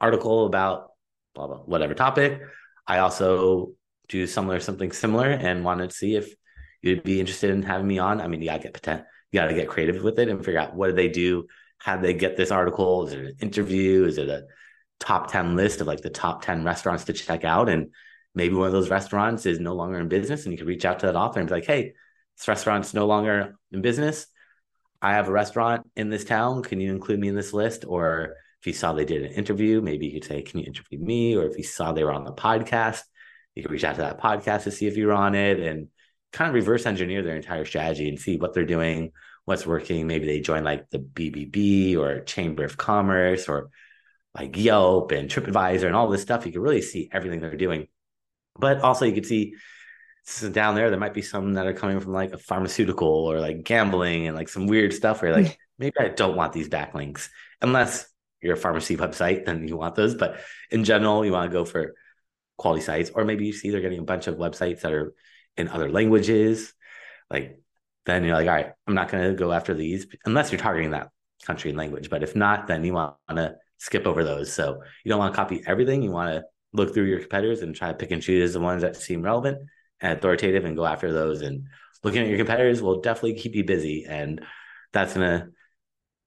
article 0.00 0.46
about 0.46 0.90
blah 1.34 1.46
blah 1.46 1.58
whatever 1.58 1.94
topic. 1.94 2.40
I 2.86 2.98
also 2.98 3.74
do 4.08 4.26
similar 4.26 4.58
something 4.58 4.90
similar 4.90 5.30
and 5.30 5.64
wanted 5.64 5.90
to 5.90 5.96
see 5.96 6.16
if 6.16 6.34
you'd 6.82 7.04
be 7.04 7.20
interested 7.20 7.50
in 7.50 7.62
having 7.62 7.86
me 7.86 8.00
on. 8.00 8.20
I 8.20 8.26
mean, 8.26 8.42
you 8.42 8.48
gotta 8.48 8.64
get 8.64 8.74
potent, 8.74 9.04
you 9.30 9.38
gotta 9.38 9.54
get 9.54 9.68
creative 9.68 10.02
with 10.02 10.18
it 10.18 10.28
and 10.28 10.44
figure 10.44 10.58
out 10.58 10.74
what 10.74 10.88
do 10.88 10.94
they 10.94 11.08
do, 11.08 11.46
how 11.78 11.94
do 11.94 12.02
they 12.02 12.14
get 12.14 12.36
this 12.36 12.50
article? 12.50 13.06
Is 13.06 13.12
it 13.12 13.20
an 13.20 13.36
interview? 13.40 14.04
Is 14.04 14.18
it 14.18 14.28
a 14.28 14.46
top 15.00 15.32
10 15.32 15.56
list 15.56 15.80
of 15.80 15.86
like 15.86 16.02
the 16.02 16.10
top 16.10 16.42
10 16.42 16.64
restaurants 16.64 17.04
to 17.04 17.12
check 17.12 17.44
out? 17.44 17.68
And 17.68 17.92
maybe 18.34 18.54
one 18.54 18.66
of 18.66 18.72
those 18.72 18.90
restaurants 18.90 19.46
is 19.46 19.58
no 19.58 19.74
longer 19.74 19.98
in 19.98 20.08
business 20.08 20.44
and 20.44 20.52
you 20.52 20.58
can 20.58 20.66
reach 20.66 20.84
out 20.84 21.00
to 21.00 21.06
that 21.06 21.16
author 21.16 21.40
and 21.40 21.48
be 21.48 21.54
like, 21.54 21.66
hey, 21.66 21.94
this 22.36 22.48
restaurant's 22.48 22.94
no 22.94 23.06
longer 23.06 23.56
in 23.72 23.82
business. 23.82 24.26
I 25.02 25.14
have 25.14 25.28
a 25.28 25.32
restaurant 25.32 25.90
in 25.96 26.10
this 26.10 26.24
town. 26.24 26.62
Can 26.62 26.80
you 26.80 26.90
include 26.90 27.20
me 27.20 27.28
in 27.28 27.34
this 27.34 27.52
list? 27.52 27.84
Or 27.86 28.36
if 28.60 28.66
you 28.66 28.72
saw 28.72 28.92
they 28.92 29.04
did 29.04 29.24
an 29.24 29.32
interview, 29.32 29.80
maybe 29.80 30.06
you 30.06 30.12
could 30.12 30.28
say, 30.28 30.42
Can 30.42 30.60
you 30.60 30.66
interview 30.66 30.98
me? 30.98 31.36
Or 31.36 31.44
if 31.44 31.56
you 31.56 31.64
saw 31.64 31.92
they 31.92 32.04
were 32.04 32.12
on 32.12 32.24
the 32.24 32.32
podcast, 32.32 33.00
you 33.54 33.62
could 33.62 33.72
reach 33.72 33.84
out 33.84 33.96
to 33.96 34.02
that 34.02 34.20
podcast 34.20 34.64
to 34.64 34.70
see 34.70 34.86
if 34.86 34.96
you're 34.96 35.12
on 35.12 35.34
it 35.34 35.58
and 35.58 35.88
kind 36.32 36.48
of 36.48 36.54
reverse 36.54 36.86
engineer 36.86 37.22
their 37.22 37.36
entire 37.36 37.64
strategy 37.64 38.08
and 38.08 38.18
see 38.18 38.36
what 38.36 38.54
they're 38.54 38.64
doing, 38.64 39.12
what's 39.46 39.66
working. 39.66 40.06
Maybe 40.06 40.26
they 40.26 40.40
join 40.40 40.64
like 40.64 40.88
the 40.90 40.98
BBB 40.98 41.96
or 41.96 42.20
Chamber 42.20 42.64
of 42.64 42.76
Commerce 42.76 43.48
or 43.48 43.70
like 44.34 44.56
Yelp 44.56 45.12
and 45.12 45.28
TripAdvisor 45.28 45.86
and 45.86 45.96
all 45.96 46.08
this 46.08 46.22
stuff. 46.22 46.46
You 46.46 46.52
can 46.52 46.62
really 46.62 46.82
see 46.82 47.08
everything 47.12 47.40
they're 47.40 47.56
doing. 47.56 47.88
But 48.58 48.80
also, 48.80 49.04
you 49.04 49.12
could 49.12 49.26
see 49.26 49.54
down 50.52 50.74
there, 50.74 50.90
there 50.90 51.00
might 51.00 51.14
be 51.14 51.22
some 51.22 51.54
that 51.54 51.66
are 51.66 51.72
coming 51.72 51.98
from 52.00 52.12
like 52.12 52.32
a 52.32 52.38
pharmaceutical 52.38 53.08
or 53.08 53.40
like 53.40 53.64
gambling 53.64 54.26
and 54.26 54.36
like 54.36 54.48
some 54.48 54.66
weird 54.66 54.92
stuff 54.92 55.22
where 55.22 55.32
like, 55.32 55.58
maybe 55.78 55.94
I 55.98 56.08
don't 56.08 56.36
want 56.36 56.52
these 56.52 56.68
backlinks 56.68 57.28
unless 57.60 58.06
you're 58.40 58.54
a 58.54 58.58
pharmacy 58.58 58.96
website, 58.96 59.44
then 59.44 59.66
you 59.66 59.76
want 59.76 59.94
those. 59.94 60.14
But 60.14 60.40
in 60.70 60.84
general, 60.84 61.24
you 61.24 61.32
want 61.32 61.50
to 61.50 61.52
go 61.52 61.64
for 61.64 61.94
quality 62.56 62.82
sites, 62.82 63.10
or 63.14 63.24
maybe 63.24 63.46
you 63.46 63.52
see 63.52 63.70
they're 63.70 63.80
getting 63.80 63.98
a 63.98 64.04
bunch 64.04 64.26
of 64.26 64.36
websites 64.36 64.80
that 64.80 64.92
are 64.92 65.14
in 65.56 65.68
other 65.68 65.90
languages. 65.90 66.72
Like, 67.30 67.58
then 68.06 68.24
you're 68.24 68.34
like, 68.34 68.46
all 68.46 68.54
right, 68.54 68.72
I'm 68.86 68.94
not 68.94 69.10
going 69.10 69.24
to 69.24 69.34
go 69.34 69.52
after 69.52 69.74
these 69.74 70.06
unless 70.24 70.50
you're 70.50 70.60
targeting 70.60 70.92
that 70.92 71.10
country 71.44 71.70
and 71.70 71.78
language. 71.78 72.08
But 72.08 72.22
if 72.22 72.34
not, 72.34 72.66
then 72.66 72.84
you 72.84 72.94
want 72.94 73.16
to 73.28 73.56
skip 73.80 74.06
over 74.06 74.22
those. 74.22 74.52
So 74.52 74.82
you 75.04 75.08
don't 75.08 75.18
want 75.18 75.34
to 75.34 75.36
copy 75.36 75.62
everything. 75.66 76.02
You 76.02 76.12
want 76.12 76.34
to 76.34 76.44
look 76.72 76.94
through 76.94 77.04
your 77.04 77.18
competitors 77.18 77.62
and 77.62 77.74
try 77.74 77.88
to 77.88 77.94
pick 77.94 78.12
and 78.12 78.22
choose 78.22 78.52
the 78.52 78.60
ones 78.60 78.82
that 78.82 78.94
seem 78.94 79.22
relevant 79.22 79.58
and 80.00 80.16
authoritative 80.16 80.64
and 80.64 80.76
go 80.76 80.86
after 80.86 81.12
those. 81.12 81.40
And 81.40 81.64
looking 82.04 82.22
at 82.22 82.28
your 82.28 82.38
competitors 82.38 82.82
will 82.82 83.00
definitely 83.00 83.34
keep 83.34 83.54
you 83.56 83.64
busy. 83.64 84.04
And 84.08 84.42
that's 84.92 85.14
going 85.14 85.26
to 85.26 85.48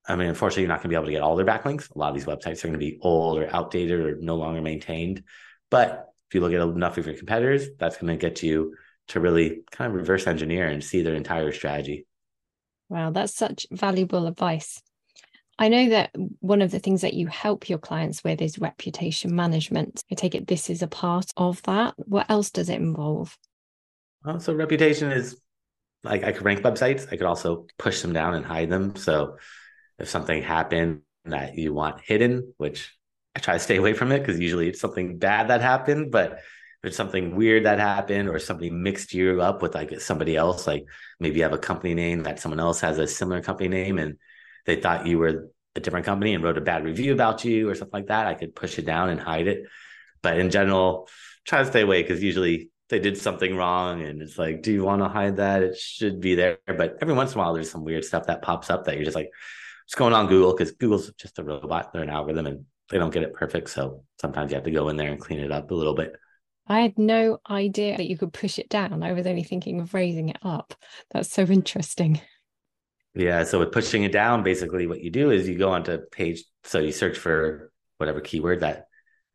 I 0.06 0.18
mean, 0.18 0.28
unfortunately, 0.28 0.64
you're 0.64 0.70
not 0.70 0.80
going 0.80 0.84
to 0.84 0.90
be 0.90 0.96
able 0.96 1.06
to 1.06 1.12
get 1.12 1.22
all 1.22 1.38
their 1.38 1.46
backlinks. 1.46 1.94
A 1.96 1.98
lot 1.98 2.10
of 2.10 2.16
these 2.16 2.26
websites 2.26 2.60
are 2.64 2.68
going 2.68 2.74
to 2.74 2.78
be 2.78 3.00
old 3.02 3.38
or 3.38 3.48
outdated 3.56 4.02
or 4.02 4.18
no 4.20 4.36
longer 4.36 4.62
maintained. 4.62 5.24
But 5.70 6.10
if 6.28 6.36
you 6.36 6.42
look 6.42 6.52
at 6.52 6.60
enough 6.60 6.98
of 6.98 7.06
your 7.06 7.16
competitors, 7.16 7.68
that's 7.80 7.96
going 7.96 8.12
to 8.12 8.18
get 8.18 8.44
you 8.44 8.76
to 9.10 9.22
really 9.22 9.62
kind 9.72 9.90
of 9.90 9.96
reverse 9.96 10.28
engineer 10.28 10.68
and 10.68 10.84
see 10.84 11.04
their 11.04 11.16
entire 11.16 11.54
strategy. 11.54 12.06
Wow, 12.90 13.12
that's 13.12 13.34
such 13.34 13.66
valuable 13.72 14.28
advice. 14.28 14.82
I 15.60 15.68
know 15.68 15.90
that 15.90 16.12
one 16.40 16.62
of 16.62 16.72
the 16.72 16.80
things 16.80 17.02
that 17.02 17.14
you 17.14 17.28
help 17.28 17.70
your 17.70 17.78
clients 17.78 18.24
with 18.24 18.42
is 18.42 18.58
reputation 18.58 19.36
management. 19.36 20.04
I 20.12 20.16
take 20.16 20.36
it 20.36 20.48
this 20.48 20.70
is 20.70 20.82
a 20.82 20.88
part 20.88 21.32
of 21.38 21.62
that. 21.64 21.94
What 21.98 22.26
else 22.30 22.50
does 22.50 22.70
it 22.70 22.80
involve? 22.80 23.38
Well, 24.26 24.40
so 24.40 24.54
reputation 24.54 25.12
is 25.12 25.40
like 26.04 26.24
I 26.24 26.32
could 26.32 26.46
rank 26.46 26.62
websites. 26.62 27.08
I 27.12 27.18
could 27.18 27.28
also 27.28 27.68
push 27.78 28.02
them 28.02 28.14
down 28.14 28.34
and 28.34 28.46
hide 28.46 28.70
them. 28.70 28.96
So 28.96 29.38
if 30.00 30.10
something 30.10 30.42
happened 30.42 31.02
that 31.26 31.56
you 31.56 31.74
want 31.74 32.02
hidden, 32.02 32.54
which 32.58 32.92
I 33.36 33.40
try 33.40 33.54
to 33.54 33.60
stay 33.60 33.78
away 33.78 33.94
from 33.94 34.12
it 34.12 34.20
because 34.20 34.40
usually 34.40 34.70
it's 34.70 34.82
something 34.82 35.18
bad 35.18 35.50
that 35.50 35.62
happened, 35.62 36.12
but 36.12 36.34
if 36.34 36.90
it's 36.90 36.98
something 36.98 37.36
weird 37.36 37.66
that 37.66 37.80
happened 37.80 38.28
or 38.28 38.40
somebody 38.40 38.70
mixed 38.70 39.14
you 39.14 39.42
up 39.42 39.62
with 39.62 39.76
like 39.76 40.02
somebody 40.02 40.36
else, 40.36 40.68
like 40.68 40.86
maybe 41.20 41.38
you 41.38 41.44
have 41.44 41.54
a 41.54 41.58
company 41.58 41.94
name 41.94 42.24
that 42.24 42.40
someone 42.40 42.60
else 42.60 42.82
has 42.82 42.98
a 42.98 43.08
similar 43.08 43.42
company 43.42 43.70
name 43.70 44.00
and 44.00 44.18
they 44.66 44.78
thought 44.78 45.08
you 45.08 45.20
were 45.20 45.50
a 45.76 45.80
different 45.80 46.06
company 46.06 46.34
and 46.34 46.44
wrote 46.44 46.58
a 46.58 46.62
bad 46.62 46.84
review 46.84 47.14
about 47.14 47.44
you 47.44 47.70
or 47.70 47.76
something 47.76 48.00
like 48.00 48.08
that, 48.08 48.28
I 48.28 48.36
could 48.36 48.56
push 48.56 48.78
it 48.78 48.86
down 48.86 49.10
and 49.10 49.20
hide 49.20 49.48
it. 49.48 49.64
But 50.22 50.38
in 50.38 50.50
general, 50.50 51.10
try 51.46 51.60
to 51.60 51.66
stay 51.66 51.82
away 51.82 52.02
because 52.02 52.24
usually 52.24 52.70
they 52.90 53.00
did 53.00 53.18
something 53.18 53.56
wrong 53.56 54.04
and 54.04 54.22
it's 54.22 54.38
like, 54.38 54.62
do 54.62 54.72
you 54.72 54.84
want 54.84 55.02
to 55.02 55.10
hide 55.10 55.38
that? 55.38 55.64
It 55.64 55.78
should 55.78 56.22
be 56.22 56.36
there. 56.36 56.60
But 56.68 56.98
every 57.02 57.14
once 57.14 57.34
in 57.34 57.40
a 57.40 57.44
while, 57.44 57.54
there's 57.54 57.72
some 57.72 57.84
weird 57.84 58.06
stuff 58.06 58.28
that 58.28 58.42
pops 58.42 58.70
up 58.70 58.86
that 58.86 58.96
you're 58.96 59.06
just 59.06 59.16
like, 59.16 59.30
what's 59.86 59.96
going 59.96 60.14
on 60.14 60.28
Google 60.28 60.54
because 60.54 60.72
Google's 60.72 61.12
just 61.14 61.40
a 61.40 61.44
robot. 61.44 61.92
They're 61.92 62.04
an 62.04 62.10
algorithm 62.10 62.46
and 62.48 62.66
they 62.90 62.98
don't 62.98 63.14
get 63.14 63.24
it 63.24 63.34
perfect. 63.34 63.70
So 63.70 64.04
sometimes 64.22 64.52
you 64.52 64.56
have 64.56 64.66
to 64.66 64.72
go 64.72 64.90
in 64.90 64.98
there 64.98 65.12
and 65.12 65.20
clean 65.20 65.40
it 65.40 65.52
up 65.52 65.72
a 65.72 65.76
little 65.76 65.96
bit. 65.96 66.14
I 66.68 66.80
had 66.80 66.98
no 66.98 67.40
idea 67.50 67.98
that 67.98 68.08
you 68.08 68.18
could 68.18 68.32
push 68.32 68.58
it 68.58 68.70
down. 68.70 69.04
I 69.04 69.12
was 69.12 69.28
only 69.28 69.44
thinking 69.44 69.82
of 69.82 69.94
raising 69.94 70.30
it 70.30 70.38
up. 70.44 70.74
That's 71.12 71.30
so 71.32 71.44
interesting. 71.44 72.22
Yeah. 73.16 73.44
So 73.44 73.60
with 73.60 73.72
pushing 73.72 74.04
it 74.04 74.12
down, 74.12 74.44
basically 74.44 74.88
what 74.88 75.02
you 75.02 75.12
do 75.12 75.30
is 75.32 75.48
you 75.48 75.58
go 75.58 75.70
onto 75.70 76.00
page. 76.12 76.44
So 76.64 76.80
you 76.80 76.92
search 76.92 77.18
for 77.18 77.72
whatever 77.98 78.22
keyword 78.22 78.62
that 78.62 78.88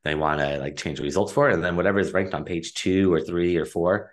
they 0.05 0.15
want 0.15 0.41
to 0.41 0.59
like 0.59 0.77
change 0.77 0.99
the 0.99 1.05
results 1.05 1.33
for. 1.33 1.49
And 1.49 1.63
then 1.63 1.77
whatever 1.77 1.99
is 1.99 2.13
ranked 2.13 2.35
on 2.35 2.45
page 2.45 2.75
two 2.75 3.13
or 3.13 3.21
three 3.21 3.57
or 3.57 3.65
four, 3.65 4.11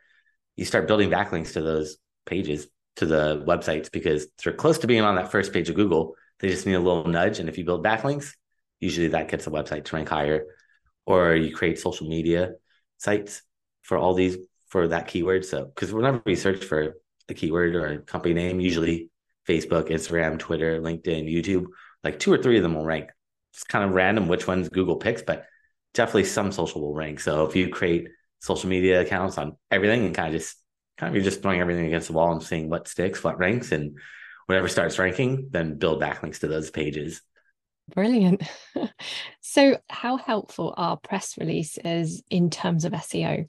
you 0.55 0.65
start 0.65 0.87
building 0.87 1.09
backlinks 1.09 1.53
to 1.53 1.61
those 1.61 1.97
pages 2.25 2.67
to 2.97 3.05
the 3.05 3.43
websites 3.47 3.91
because 3.91 4.27
they're 4.43 4.53
close 4.53 4.77
to 4.79 4.87
being 4.87 5.01
on 5.01 5.15
that 5.15 5.31
first 5.31 5.51
page 5.51 5.69
of 5.69 5.75
Google 5.75 6.15
they 6.39 6.49
just 6.49 6.65
need 6.65 6.73
a 6.73 6.79
little 6.79 7.05
nudge. 7.05 7.39
And 7.39 7.49
if 7.49 7.57
you 7.57 7.65
build 7.65 7.83
backlinks, 7.83 8.33
usually 8.79 9.09
that 9.09 9.29
gets 9.29 9.45
the 9.45 9.51
website 9.51 9.85
to 9.85 9.95
rank 9.95 10.09
higher. 10.09 10.45
Or 11.05 11.35
you 11.35 11.55
create 11.55 11.79
social 11.79 12.07
media 12.07 12.53
sites 12.97 13.41
for 13.83 13.97
all 13.97 14.13
these 14.13 14.37
for 14.67 14.87
that 14.87 15.07
keyword. 15.07 15.45
So 15.45 15.65
because 15.65 15.93
whenever 15.93 16.21
we 16.25 16.35
search 16.35 16.65
for 16.65 16.95
a 17.29 17.33
keyword 17.33 17.75
or 17.75 17.87
a 17.87 17.99
company 17.99 18.33
name, 18.33 18.59
usually 18.59 19.09
Facebook, 19.47 19.89
Instagram, 19.89 20.39
Twitter, 20.39 20.81
LinkedIn, 20.81 21.31
YouTube, 21.31 21.65
like 22.03 22.19
two 22.19 22.31
or 22.31 22.37
three 22.37 22.57
of 22.57 22.63
them 22.63 22.75
will 22.75 22.85
rank. 22.85 23.09
It's 23.53 23.63
kind 23.63 23.85
of 23.85 23.91
random 23.91 24.27
which 24.27 24.47
ones 24.47 24.69
Google 24.69 24.97
picks, 24.97 25.21
but 25.21 25.45
definitely 25.93 26.25
some 26.25 26.51
social 26.51 26.81
will 26.81 26.93
rank. 26.93 27.19
So 27.19 27.45
if 27.45 27.55
you 27.55 27.69
create 27.69 28.09
social 28.39 28.69
media 28.69 29.01
accounts 29.01 29.37
on 29.37 29.57
everything 29.71 30.05
and 30.05 30.15
kind 30.15 30.33
of 30.33 30.39
just 30.39 30.57
kind 30.97 31.09
of 31.09 31.15
you're 31.15 31.23
just 31.23 31.41
throwing 31.41 31.61
everything 31.61 31.85
against 31.85 32.07
the 32.07 32.13
wall 32.13 32.31
and 32.31 32.43
seeing 32.43 32.69
what 32.69 32.87
sticks, 32.87 33.23
what 33.23 33.39
ranks, 33.39 33.71
and 33.71 33.97
whatever 34.45 34.67
starts 34.67 34.99
ranking, 34.99 35.49
then 35.51 35.77
build 35.77 36.01
backlinks 36.01 36.39
to 36.39 36.47
those 36.47 36.69
pages. 36.69 37.21
Brilliant. 37.93 38.43
so, 39.41 39.77
how 39.89 40.17
helpful 40.17 40.73
are 40.75 40.97
press 40.97 41.37
releases 41.37 42.23
in 42.29 42.49
terms 42.49 42.85
of 42.85 42.93
SEO? 42.93 43.47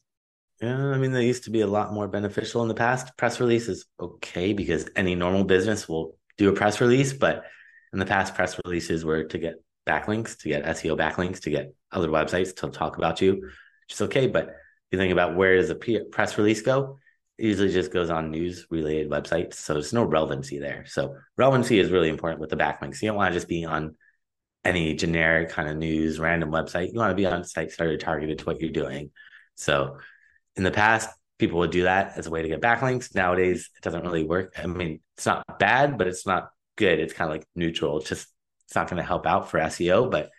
Yeah, 0.60 0.86
I 0.88 0.96
mean, 0.96 1.12
they 1.12 1.26
used 1.26 1.44
to 1.44 1.50
be 1.50 1.60
a 1.60 1.66
lot 1.66 1.92
more 1.92 2.08
beneficial 2.08 2.62
in 2.62 2.68
the 2.68 2.74
past. 2.74 3.16
Press 3.18 3.40
release 3.40 3.68
is 3.68 3.84
okay 4.00 4.54
because 4.54 4.88
any 4.96 5.14
normal 5.14 5.44
business 5.44 5.86
will 5.88 6.16
do 6.38 6.48
a 6.48 6.52
press 6.52 6.80
release, 6.80 7.12
but 7.12 7.44
in 7.92 7.98
the 7.98 8.06
past, 8.06 8.34
press 8.34 8.58
releases 8.64 9.04
were 9.04 9.24
to 9.24 9.38
get 9.38 9.62
backlinks, 9.86 10.38
to 10.38 10.48
get 10.48 10.64
SEO 10.64 10.96
backlinks, 10.96 11.40
to 11.40 11.50
get 11.50 11.74
other 11.92 12.08
websites 12.08 12.56
to 12.56 12.70
talk 12.70 12.96
about 12.96 13.20
you, 13.20 13.34
which 13.34 13.92
is 13.92 14.00
okay. 14.02 14.26
But 14.28 14.48
if 14.48 14.52
you 14.92 14.98
think 14.98 15.12
about 15.12 15.36
where 15.36 15.56
does 15.56 15.70
a 15.70 15.74
press 16.10 16.38
release 16.38 16.62
go, 16.62 16.98
usually 17.38 17.70
just 17.70 17.92
goes 17.92 18.10
on 18.10 18.30
news 18.30 18.66
related 18.70 19.10
websites. 19.10 19.54
So 19.54 19.74
there's 19.74 19.92
no 19.92 20.04
relevancy 20.04 20.58
there. 20.58 20.84
So 20.86 21.16
relevancy 21.36 21.78
is 21.78 21.90
really 21.90 22.08
important 22.08 22.40
with 22.40 22.50
the 22.50 22.56
backlinks. 22.56 23.02
You 23.02 23.08
don't 23.08 23.16
want 23.16 23.32
to 23.32 23.36
just 23.36 23.48
be 23.48 23.64
on 23.66 23.94
any 24.64 24.94
generic 24.94 25.50
kind 25.50 25.68
of 25.68 25.76
news, 25.76 26.18
random 26.18 26.50
website. 26.50 26.92
You 26.92 26.98
want 26.98 27.10
to 27.10 27.14
be 27.14 27.26
on 27.26 27.44
sites 27.44 27.76
that 27.76 27.86
are 27.86 27.96
targeted 27.98 28.38
to 28.38 28.44
what 28.46 28.60
you're 28.60 28.70
doing. 28.70 29.10
So 29.54 29.98
in 30.56 30.62
the 30.62 30.70
past, 30.70 31.08
people 31.38 31.58
would 31.58 31.70
do 31.70 31.84
that 31.84 32.16
as 32.16 32.26
a 32.26 32.30
way 32.30 32.42
to 32.42 32.48
get 32.48 32.60
backlinks. 32.60 33.14
Nowadays, 33.14 33.70
it 33.76 33.82
doesn't 33.82 34.02
really 34.02 34.24
work. 34.24 34.54
I 34.58 34.66
mean, 34.66 35.00
it's 35.16 35.26
not 35.26 35.58
bad, 35.58 35.98
but 35.98 36.06
it's 36.06 36.26
not 36.26 36.50
good. 36.76 36.98
It's 36.98 37.12
kind 37.12 37.30
of 37.30 37.36
like 37.36 37.46
neutral. 37.54 37.98
It's 37.98 38.08
just 38.08 38.28
it's 38.66 38.74
not 38.74 38.88
going 38.88 38.98
to 38.98 39.06
help 39.06 39.26
out 39.26 39.50
for 39.50 39.60
SEO, 39.60 40.10
but 40.10 40.30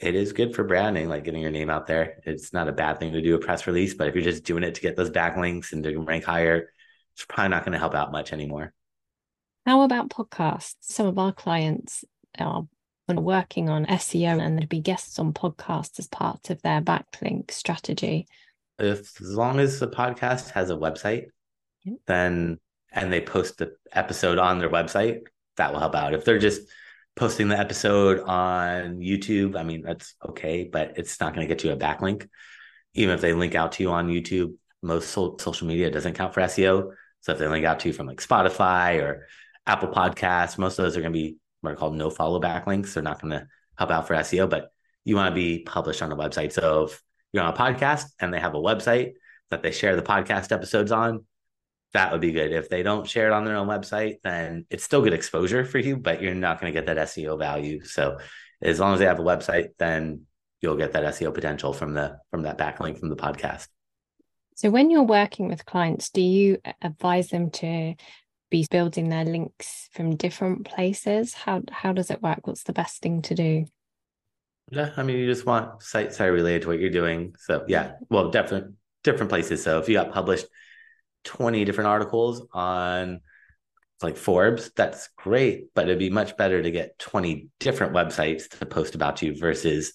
it 0.00 0.14
is 0.14 0.32
good 0.32 0.54
for 0.54 0.64
branding, 0.64 1.08
like 1.08 1.24
getting 1.24 1.42
your 1.42 1.50
name 1.50 1.70
out 1.70 1.86
there. 1.86 2.20
It's 2.24 2.52
not 2.52 2.68
a 2.68 2.72
bad 2.72 2.98
thing 2.98 3.12
to 3.12 3.22
do 3.22 3.34
a 3.34 3.38
press 3.38 3.66
release, 3.66 3.94
but 3.94 4.08
if 4.08 4.14
you're 4.14 4.24
just 4.24 4.44
doing 4.44 4.64
it 4.64 4.74
to 4.76 4.80
get 4.80 4.96
those 4.96 5.10
backlinks 5.10 5.72
and 5.72 5.82
to 5.84 5.98
rank 6.00 6.24
higher, 6.24 6.70
it's 7.14 7.24
probably 7.24 7.50
not 7.50 7.64
going 7.64 7.72
to 7.72 7.78
help 7.78 7.94
out 7.94 8.12
much 8.12 8.32
anymore. 8.32 8.72
How 9.66 9.82
about 9.82 10.10
podcasts? 10.10 10.74
Some 10.80 11.06
of 11.06 11.18
our 11.18 11.32
clients 11.32 12.04
are 12.38 12.64
working 13.08 13.68
on 13.68 13.86
SEO 13.86 14.40
and 14.40 14.56
there'd 14.56 14.68
be 14.68 14.80
guests 14.80 15.18
on 15.18 15.32
podcasts 15.32 15.98
as 15.98 16.08
part 16.08 16.50
of 16.50 16.62
their 16.62 16.80
backlink 16.80 17.50
strategy. 17.50 18.26
If 18.82 19.20
as 19.20 19.34
long 19.34 19.60
as 19.60 19.80
the 19.80 19.88
podcast 19.88 20.50
has 20.50 20.70
a 20.70 20.74
website, 20.74 21.26
yep. 21.84 21.96
then 22.06 22.58
and 22.92 23.12
they 23.12 23.20
post 23.20 23.58
the 23.58 23.74
episode 23.92 24.38
on 24.38 24.58
their 24.58 24.68
website, 24.68 25.20
that 25.56 25.72
will 25.72 25.80
help 25.80 25.94
out. 25.94 26.14
If 26.14 26.24
they're 26.24 26.38
just 26.38 26.62
posting 27.16 27.48
the 27.48 27.58
episode 27.58 28.20
on 28.20 28.98
YouTube, 28.98 29.56
I 29.56 29.62
mean, 29.62 29.82
that's 29.82 30.14
okay, 30.28 30.64
but 30.64 30.94
it's 30.96 31.20
not 31.20 31.34
going 31.34 31.46
to 31.46 31.54
get 31.54 31.64
you 31.64 31.72
a 31.72 31.76
backlink. 31.76 32.28
even 32.94 33.14
if 33.14 33.20
they 33.20 33.32
link 33.32 33.54
out 33.54 33.72
to 33.72 33.82
you 33.82 33.90
on 33.90 34.08
YouTube, 34.08 34.54
most 34.82 35.10
social 35.10 35.66
media 35.66 35.90
doesn't 35.90 36.14
count 36.14 36.34
for 36.34 36.40
SEO. 36.42 36.92
So 37.20 37.32
if 37.32 37.38
they 37.38 37.46
link 37.46 37.64
out 37.64 37.80
to 37.80 37.88
you 37.88 37.94
from 37.94 38.06
like 38.06 38.20
Spotify 38.20 39.00
or 39.00 39.26
Apple 39.66 39.88
Podcasts, 39.88 40.58
most 40.58 40.78
of 40.78 40.84
those 40.84 40.96
are 40.96 41.00
going 41.00 41.12
to 41.12 41.18
be 41.18 41.36
what 41.60 41.72
are 41.72 41.76
called 41.76 41.94
no 41.94 42.10
follow 42.10 42.40
backlinks. 42.40 42.92
They're 42.92 43.02
not 43.02 43.20
going 43.20 43.30
to 43.30 43.46
help 43.76 43.90
out 43.90 44.06
for 44.06 44.14
SEO, 44.16 44.50
but 44.50 44.72
you 45.04 45.16
want 45.16 45.30
to 45.30 45.34
be 45.34 45.60
published 45.60 46.02
on 46.02 46.12
a 46.12 46.16
website. 46.16 46.52
So 46.52 46.84
if 46.84 47.02
you're 47.32 47.42
on 47.42 47.52
a 47.52 47.56
podcast 47.56 48.04
and 48.20 48.32
they 48.32 48.40
have 48.40 48.54
a 48.54 48.58
website 48.58 49.12
that 49.50 49.62
they 49.62 49.72
share 49.72 49.96
the 49.96 50.02
podcast 50.02 50.52
episodes 50.52 50.92
on, 50.92 51.24
that 51.92 52.12
would 52.12 52.20
be 52.20 52.32
good. 52.32 52.52
If 52.52 52.68
they 52.68 52.82
don't 52.82 53.08
share 53.08 53.26
it 53.26 53.32
on 53.32 53.44
their 53.44 53.56
own 53.56 53.68
website, 53.68 54.16
then 54.22 54.66
it's 54.70 54.84
still 54.84 55.02
good 55.02 55.12
exposure 55.12 55.64
for 55.64 55.78
you, 55.78 55.96
but 55.96 56.22
you're 56.22 56.34
not 56.34 56.60
going 56.60 56.72
to 56.72 56.78
get 56.78 56.86
that 56.86 57.08
SEO 57.08 57.38
value. 57.38 57.84
So 57.84 58.18
as 58.62 58.80
long 58.80 58.94
as 58.94 58.98
they 58.98 59.06
have 59.06 59.18
a 59.18 59.22
website, 59.22 59.70
then 59.78 60.22
you'll 60.60 60.76
get 60.76 60.92
that 60.92 61.04
SEO 61.04 61.34
potential 61.34 61.72
from 61.72 61.94
the 61.94 62.18
from 62.30 62.42
that 62.42 62.58
backlink 62.58 62.98
from 62.98 63.10
the 63.10 63.16
podcast. 63.16 63.68
So 64.54 64.70
when 64.70 64.90
you're 64.90 65.02
working 65.02 65.48
with 65.48 65.66
clients, 65.66 66.10
do 66.10 66.22
you 66.22 66.58
advise 66.80 67.28
them 67.28 67.50
to 67.50 67.94
be 68.50 68.66
building 68.70 69.08
their 69.08 69.24
links 69.24 69.88
from 69.92 70.16
different 70.16 70.64
places? 70.64 71.34
How 71.34 71.62
how 71.70 71.92
does 71.92 72.10
it 72.10 72.22
work? 72.22 72.46
What's 72.46 72.62
the 72.62 72.72
best 72.72 73.02
thing 73.02 73.22
to 73.22 73.34
do? 73.34 73.66
Yeah, 74.72 74.90
I 74.96 75.02
mean, 75.02 75.18
you 75.18 75.26
just 75.26 75.44
want 75.44 75.82
sites 75.82 76.16
that 76.16 76.28
are 76.28 76.32
related 76.32 76.62
to 76.62 76.68
what 76.68 76.80
you're 76.80 76.88
doing. 76.88 77.34
So 77.38 77.62
yeah, 77.68 77.96
well, 78.08 78.30
definitely 78.30 78.72
different 79.04 79.28
places. 79.28 79.62
So 79.62 79.78
if 79.78 79.88
you 79.88 79.96
got 79.96 80.14
published 80.14 80.46
20 81.24 81.66
different 81.66 81.88
articles 81.88 82.46
on 82.54 83.20
like 84.02 84.16
Forbes, 84.16 84.70
that's 84.74 85.10
great, 85.18 85.74
but 85.74 85.84
it'd 85.84 85.98
be 85.98 86.08
much 86.08 86.38
better 86.38 86.62
to 86.62 86.70
get 86.70 86.98
20 86.98 87.48
different 87.60 87.92
websites 87.92 88.48
to 88.48 88.64
post 88.64 88.94
about 88.94 89.20
you 89.20 89.36
versus 89.36 89.92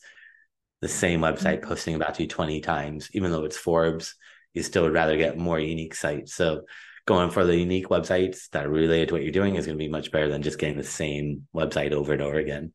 the 0.82 0.88
same 0.88 1.22
website 1.22 1.58
mm-hmm. 1.58 1.70
posting 1.70 1.96
about 1.96 2.20
you 2.20 2.28
20 2.28 2.62
times, 2.62 3.10
even 3.14 3.32
though 3.32 3.46
it's 3.46 3.58
Forbes, 3.58 4.14
you 4.54 4.62
still 4.62 4.84
would 4.84 4.94
rather 4.94 5.18
get 5.18 5.40
more 5.40 5.60
unique 5.60 5.96
sites. 5.96 6.36
So 6.36 6.62
going 7.08 7.32
for 7.32 7.46
the 7.46 7.58
unique 7.58 7.88
websites 7.88 8.48
that 8.52 8.68
are 8.68 8.70
related 8.70 9.08
to 9.08 9.16
what 9.16 9.24
you're 9.24 9.32
doing 9.32 9.56
is 9.56 9.66
going 9.66 9.78
to 9.78 9.84
be 9.84 9.90
much 9.90 10.12
better 10.12 10.30
than 10.30 10.44
just 10.44 10.60
getting 10.60 10.78
the 10.78 10.84
same 10.84 11.48
website 11.56 11.94
over 11.94 12.14
and 12.14 12.22
over 12.22 12.38
again. 12.38 12.74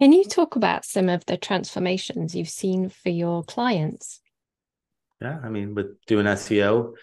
Can 0.00 0.12
you 0.12 0.24
talk 0.24 0.56
about 0.56 0.84
some 0.84 1.08
of 1.08 1.24
the 1.26 1.36
transformations 1.36 2.34
you've 2.34 2.48
seen 2.48 2.88
for 2.88 3.10
your 3.10 3.44
clients? 3.44 4.20
Yeah, 5.20 5.38
I 5.42 5.48
mean, 5.48 5.74
with 5.74 6.04
doing 6.06 6.26
SEO, 6.26 6.94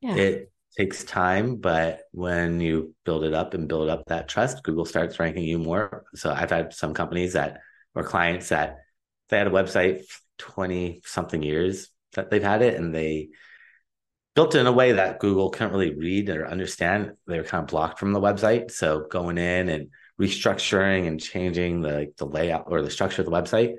yeah. 0.00 0.16
it 0.16 0.52
takes 0.76 1.04
time, 1.04 1.56
but 1.56 2.00
when 2.12 2.60
you 2.60 2.94
build 3.04 3.24
it 3.24 3.32
up 3.32 3.54
and 3.54 3.68
build 3.68 3.88
up 3.88 4.04
that 4.06 4.28
trust, 4.28 4.62
Google 4.64 4.84
starts 4.84 5.18
ranking 5.18 5.44
you 5.44 5.58
more. 5.58 6.04
So 6.14 6.32
I've 6.32 6.50
had 6.50 6.74
some 6.74 6.94
companies 6.94 7.34
that 7.34 7.60
or 7.94 8.02
clients 8.02 8.50
that 8.50 8.78
they 9.28 9.38
had 9.38 9.46
a 9.46 9.50
website 9.50 10.02
20 10.38 11.02
something 11.04 11.42
years 11.42 11.88
that 12.12 12.30
they've 12.30 12.42
had 12.42 12.62
it 12.62 12.74
and 12.74 12.94
they 12.94 13.30
built 14.34 14.54
it 14.54 14.60
in 14.60 14.66
a 14.66 14.72
way 14.72 14.92
that 14.92 15.18
Google 15.18 15.50
couldn't 15.50 15.72
really 15.72 15.94
read 15.94 16.28
or 16.28 16.46
understand. 16.46 17.12
They 17.26 17.38
were 17.38 17.44
kind 17.44 17.62
of 17.62 17.68
blocked 17.68 17.98
from 17.98 18.12
the 18.12 18.20
website. 18.20 18.70
So 18.70 19.06
going 19.10 19.38
in 19.38 19.70
and 19.70 19.88
restructuring 20.20 21.06
and 21.06 21.20
changing 21.20 21.82
the 21.82 22.12
the 22.16 22.26
layout 22.26 22.64
or 22.68 22.82
the 22.82 22.90
structure 22.90 23.22
of 23.22 23.26
the 23.26 23.32
website 23.32 23.74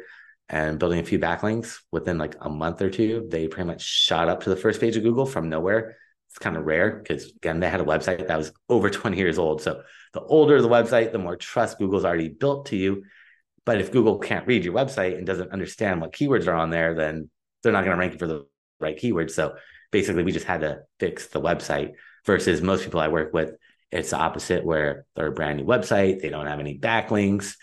and 0.49 0.79
building 0.79 0.99
a 0.99 1.03
few 1.03 1.19
backlinks 1.19 1.79
within 1.91 2.17
like 2.17 2.35
a 2.39 2.49
month 2.49 2.81
or 2.81 2.89
two, 2.89 3.27
they 3.29 3.47
pretty 3.47 3.67
much 3.67 3.81
shot 3.81 4.29
up 4.29 4.43
to 4.43 4.49
the 4.49 4.55
first 4.55 4.79
page 4.79 4.95
of 4.95 5.03
Google 5.03 5.25
from 5.25 5.49
nowhere. 5.49 5.97
It's 6.29 6.39
kind 6.39 6.55
of 6.55 6.65
rare 6.65 6.91
because 6.91 7.31
again, 7.31 7.59
they 7.59 7.69
had 7.69 7.81
a 7.81 7.85
website 7.85 8.27
that 8.27 8.37
was 8.37 8.51
over 8.69 8.89
20 8.89 9.17
years 9.17 9.37
old. 9.37 9.61
So 9.61 9.81
the 10.13 10.21
older 10.21 10.61
the 10.61 10.69
website, 10.69 11.11
the 11.11 11.17
more 11.17 11.35
trust 11.35 11.79
Google's 11.79 12.05
already 12.05 12.29
built 12.29 12.67
to 12.67 12.77
you. 12.77 13.03
But 13.65 13.81
if 13.81 13.91
Google 13.91 14.19
can't 14.19 14.47
read 14.47 14.63
your 14.63 14.73
website 14.73 15.17
and 15.17 15.27
doesn't 15.27 15.51
understand 15.51 15.99
what 15.99 16.13
keywords 16.13 16.47
are 16.47 16.55
on 16.55 16.69
there, 16.69 16.95
then 16.95 17.29
they're 17.61 17.73
not 17.73 17.83
going 17.83 17.95
to 17.95 17.99
rank 17.99 18.13
you 18.13 18.19
for 18.19 18.27
the 18.27 18.45
right 18.79 18.97
keywords. 18.97 19.31
So 19.31 19.55
basically, 19.91 20.23
we 20.23 20.31
just 20.31 20.45
had 20.45 20.61
to 20.61 20.79
fix 20.99 21.27
the 21.27 21.41
website 21.41 21.93
versus 22.25 22.61
most 22.61 22.85
people 22.85 23.01
I 23.01 23.09
work 23.09 23.33
with. 23.33 23.55
It's 23.91 24.09
the 24.09 24.17
opposite 24.17 24.65
where 24.65 25.05
they're 25.15 25.27
a 25.27 25.31
brand 25.31 25.59
new 25.59 25.65
website. 25.65 26.21
They 26.21 26.29
don't 26.29 26.47
have 26.47 26.59
any 26.59 26.77
backlinks. 26.77 27.55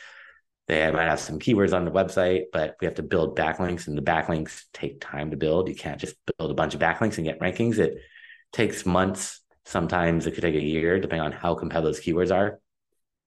They 0.66 0.90
might 0.90 1.08
have 1.08 1.20
some 1.20 1.38
keywords 1.38 1.74
on 1.74 1.84
the 1.84 1.90
website, 1.90 2.44
but 2.52 2.76
we 2.80 2.86
have 2.86 2.94
to 2.94 3.02
build 3.02 3.38
backlinks, 3.38 3.86
and 3.86 3.98
the 3.98 4.02
backlinks 4.02 4.62
take 4.72 5.00
time 5.00 5.30
to 5.30 5.36
build. 5.36 5.68
You 5.68 5.74
can't 5.74 6.00
just 6.00 6.16
build 6.38 6.50
a 6.50 6.54
bunch 6.54 6.74
of 6.74 6.80
backlinks 6.80 7.18
and 7.18 7.26
get 7.26 7.40
rankings. 7.40 7.78
It 7.78 7.98
takes 8.52 8.86
months. 8.86 9.40
Sometimes 9.66 10.26
it 10.26 10.32
could 10.32 10.42
take 10.42 10.54
a 10.54 10.62
year, 10.62 11.00
depending 11.00 11.26
on 11.26 11.32
how 11.32 11.54
competitive 11.54 11.94
those 11.94 12.00
keywords 12.00 12.34
are. 12.34 12.60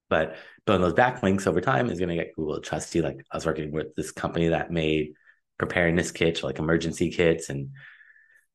But 0.10 0.36
building 0.66 0.82
those 0.82 0.94
backlinks 0.94 1.46
over 1.46 1.62
time 1.62 1.90
is 1.90 2.00
going 2.00 2.10
to 2.10 2.16
get 2.16 2.36
Google 2.36 2.56
to 2.56 2.62
trust 2.62 2.96
you. 2.96 3.04
Like 3.04 3.24
I 3.32 3.38
was 3.38 3.46
working 3.46 3.72
with 3.72 3.96
this 3.96 4.12
company 4.12 4.48
that 4.50 4.72
made 4.72 5.14
preparedness 5.60 6.12
kits, 6.12 6.44
like 6.44 6.60
emergency 6.60 7.12
kits, 7.12 7.50
and 7.50 7.70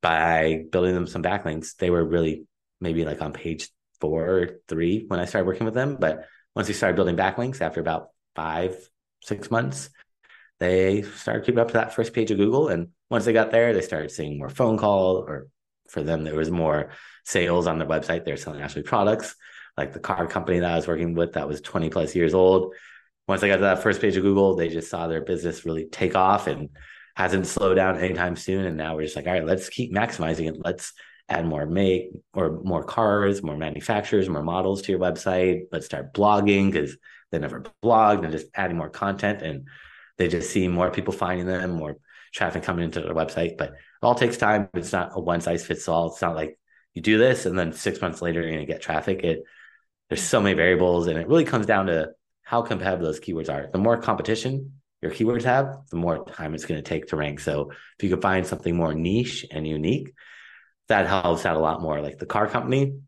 by 0.01 0.65
building 0.73 0.95
them 0.95 1.07
some 1.07 1.23
backlinks, 1.23 1.77
they 1.77 1.91
were 1.91 2.05
really 2.05 2.47
maybe 2.81 3.05
like 3.05 3.23
on 3.23 3.33
page 3.33 3.69
four 4.03 4.27
or 4.27 4.49
three 4.69 5.05
when 5.07 5.21
I 5.21 5.27
started 5.27 5.47
working 5.47 5.65
with 5.65 5.75
them. 5.75 5.97
But 5.99 6.27
once 6.57 6.67
we 6.67 6.75
started 6.75 6.97
building 6.97 7.17
backlinks 7.17 7.61
after 7.61 7.81
about 7.81 8.09
five, 8.35 8.77
six 9.23 9.49
months, 9.49 9.91
they 10.59 11.03
started 11.03 11.47
keeping 11.47 11.61
up 11.61 11.69
to 11.69 11.75
that 11.75 11.95
first 11.95 12.13
page 12.13 12.33
of 12.33 12.37
Google. 12.37 12.69
And 12.69 12.89
once 13.11 13.25
they 13.25 13.33
got 13.33 13.53
there, 13.53 13.73
they 13.73 13.81
started 13.81 14.11
seeing 14.11 14.39
more 14.39 14.49
phone 14.49 14.77
call, 14.77 15.19
or 15.19 15.47
for 15.89 16.03
them, 16.03 16.25
there 16.25 16.35
was 16.35 16.51
more 16.51 16.91
sales 17.25 17.69
on 17.69 17.79
their 17.79 17.89
website. 17.89 18.25
They're 18.25 18.37
selling 18.37 18.61
actually 18.61 18.83
products, 18.83 19.37
like 19.77 19.93
the 19.93 20.01
car 20.01 20.27
company 20.27 20.59
that 20.59 20.73
I 20.73 20.77
was 20.77 20.89
working 20.89 21.15
with 21.15 21.35
that 21.35 21.49
was 21.49 21.61
20 21.61 21.91
plus 21.91 22.15
years 22.17 22.35
old. 22.35 22.75
Once 23.29 23.41
they 23.41 23.49
got 23.49 23.57
to 23.57 23.63
that 23.63 23.85
first 23.85 24.01
page 24.01 24.17
of 24.17 24.25
Google, 24.25 24.57
they 24.57 24.69
just 24.69 24.91
saw 24.91 25.07
their 25.07 25.23
business 25.23 25.65
really 25.65 25.87
take 25.87 26.17
off 26.17 26.49
and 26.49 26.71
hasn't 27.15 27.47
slowed 27.47 27.77
down 27.77 27.99
anytime 27.99 28.35
soon. 28.35 28.67
And 28.67 28.77
now 28.77 28.97
we're 28.97 29.05
just 29.05 29.15
like, 29.15 29.29
all 29.29 29.33
right, 29.33 29.47
let's 29.47 29.69
keep 29.69 29.95
maximizing 29.95 30.49
it. 30.49 30.57
Let's 30.59 30.93
add 31.29 31.47
more 31.47 31.67
make 31.67 32.11
or 32.35 32.61
more 32.63 32.85
cars, 32.85 33.43
more 33.43 33.57
manufacturers, 33.57 34.29
more 34.29 34.43
models 34.43 34.83
to 34.83 34.93
your 34.93 35.01
website. 35.01 35.63
Let's 35.71 35.87
start 35.87 36.13
blogging 36.13 36.71
because 36.71 36.97
they 37.31 37.39
never 37.39 37.65
blogged 37.83 38.25
and 38.25 38.33
just 38.33 38.47
adding 38.55 38.77
more 38.77 38.91
content 38.91 39.43
and 39.43 39.69
they 40.19 40.29
just 40.29 40.51
see 40.51 40.69
more 40.69 40.91
people 40.91 41.13
finding 41.13 41.47
them, 41.47 41.71
more 41.71 41.97
traffic 42.33 42.63
coming 42.63 42.85
into 42.85 43.01
their 43.01 43.15
website. 43.15 43.57
But 43.57 43.71
it 43.71 43.77
all 44.03 44.15
takes 44.15 44.37
time. 44.37 44.69
It's 44.75 44.93
not 44.93 45.13
a 45.15 45.21
one 45.21 45.41
size 45.41 45.65
fits 45.65 45.89
all. 45.89 46.13
It's 46.13 46.23
not 46.23 46.35
like 46.35 46.59
you 46.95 47.03
do 47.03 47.19
this 47.19 47.47
and 47.47 47.59
then 47.59 47.73
six 47.73 48.01
months 48.01 48.21
later 48.21 48.41
you're 48.41 48.51
going 48.51 48.67
to 48.67 48.73
get 48.73 48.83
traffic. 48.83 49.25
It 49.25 49.45
there's 50.09 50.23
so 50.23 50.41
many 50.41 50.55
variables 50.55 51.07
and 51.07 51.19
it 51.19 51.27
really 51.27 51.45
comes 51.45 51.65
down 51.65 51.87
to 51.87 52.11
how 52.43 52.61
competitive 52.61 53.01
those 53.01 53.21
keywords 53.21 53.49
are. 53.49 53.71
The 53.73 53.79
more 53.79 53.97
competition 53.97 54.73
your 55.01 55.11
keywords 55.11 55.45
have, 55.45 55.79
the 55.91 55.97
more 55.97 56.25
time 56.25 56.55
it's 56.55 56.67
going 56.67 56.83
to 56.83 56.89
take 56.89 57.07
to 57.09 57.17
rank. 57.17 57.41
So 57.41 57.71
if 57.71 58.05
you 58.05 58.11
can 58.11 58.21
find 58.21 58.47
something 58.47 58.77
more 58.77 58.95
niche 58.95 59.47
and 59.51 59.67
unique, 59.67 60.13
that 60.89 61.07
helps 61.07 61.47
out 61.47 61.57
a 61.57 61.61
lot 61.61 61.81
more. 61.81 62.01
Like 62.01 62.19
the 62.19 62.27
car 62.27 62.49
company, 62.49 63.01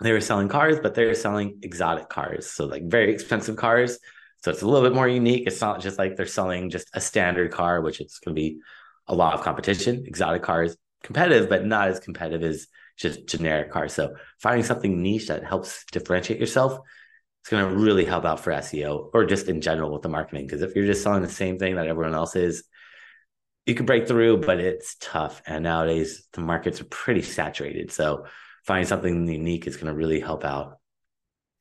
they 0.00 0.12
were 0.12 0.20
selling 0.20 0.48
cars, 0.48 0.78
but 0.80 0.94
they're 0.94 1.14
selling 1.14 1.58
exotic 1.62 2.08
cars. 2.08 2.50
So 2.50 2.66
like 2.66 2.84
very 2.84 3.12
expensive 3.12 3.56
cars. 3.56 3.98
So 4.42 4.50
it's 4.50 4.62
a 4.62 4.66
little 4.66 4.88
bit 4.88 4.94
more 4.94 5.08
unique. 5.08 5.46
It's 5.46 5.60
not 5.60 5.80
just 5.80 5.98
like 5.98 6.16
they're 6.16 6.26
selling 6.26 6.70
just 6.70 6.88
a 6.94 7.00
standard 7.00 7.50
car, 7.50 7.80
which 7.80 8.00
it's 8.00 8.18
going 8.18 8.34
to 8.34 8.40
be 8.40 8.60
a 9.06 9.14
lot 9.14 9.34
of 9.34 9.42
competition. 9.42 10.04
Exotic 10.06 10.42
cars, 10.42 10.76
competitive, 11.02 11.48
but 11.48 11.64
not 11.64 11.88
as 11.88 12.00
competitive 12.00 12.48
as 12.48 12.66
just 12.96 13.26
generic 13.26 13.70
cars. 13.70 13.92
So 13.92 14.14
finding 14.38 14.64
something 14.64 15.02
niche 15.02 15.28
that 15.28 15.44
helps 15.44 15.84
differentiate 15.90 16.40
yourself 16.40 16.78
it's 17.46 17.50
going 17.52 17.68
to 17.68 17.76
really 17.76 18.04
help 18.04 18.24
out 18.24 18.40
for 18.40 18.52
SEO 18.54 19.08
or 19.14 19.24
just 19.24 19.46
in 19.46 19.60
general 19.60 19.92
with 19.92 20.02
the 20.02 20.08
marketing. 20.08 20.48
Because 20.48 20.62
if 20.62 20.74
you're 20.74 20.84
just 20.84 21.04
selling 21.04 21.22
the 21.22 21.28
same 21.28 21.60
thing 21.60 21.76
that 21.76 21.86
everyone 21.86 22.12
else 22.12 22.34
is, 22.34 22.64
you 23.66 23.74
can 23.74 23.84
break 23.84 24.08
through, 24.08 24.38
but 24.38 24.60
it's 24.60 24.96
tough. 25.00 25.42
And 25.46 25.64
nowadays 25.64 26.26
the 26.32 26.40
markets 26.40 26.80
are 26.80 26.86
pretty 26.86 27.20
saturated. 27.22 27.92
So 27.92 28.24
finding 28.64 28.86
something 28.86 29.28
unique 29.28 29.66
is 29.66 29.76
going 29.76 29.88
to 29.88 29.94
really 29.94 30.20
help 30.20 30.42
out. 30.44 30.78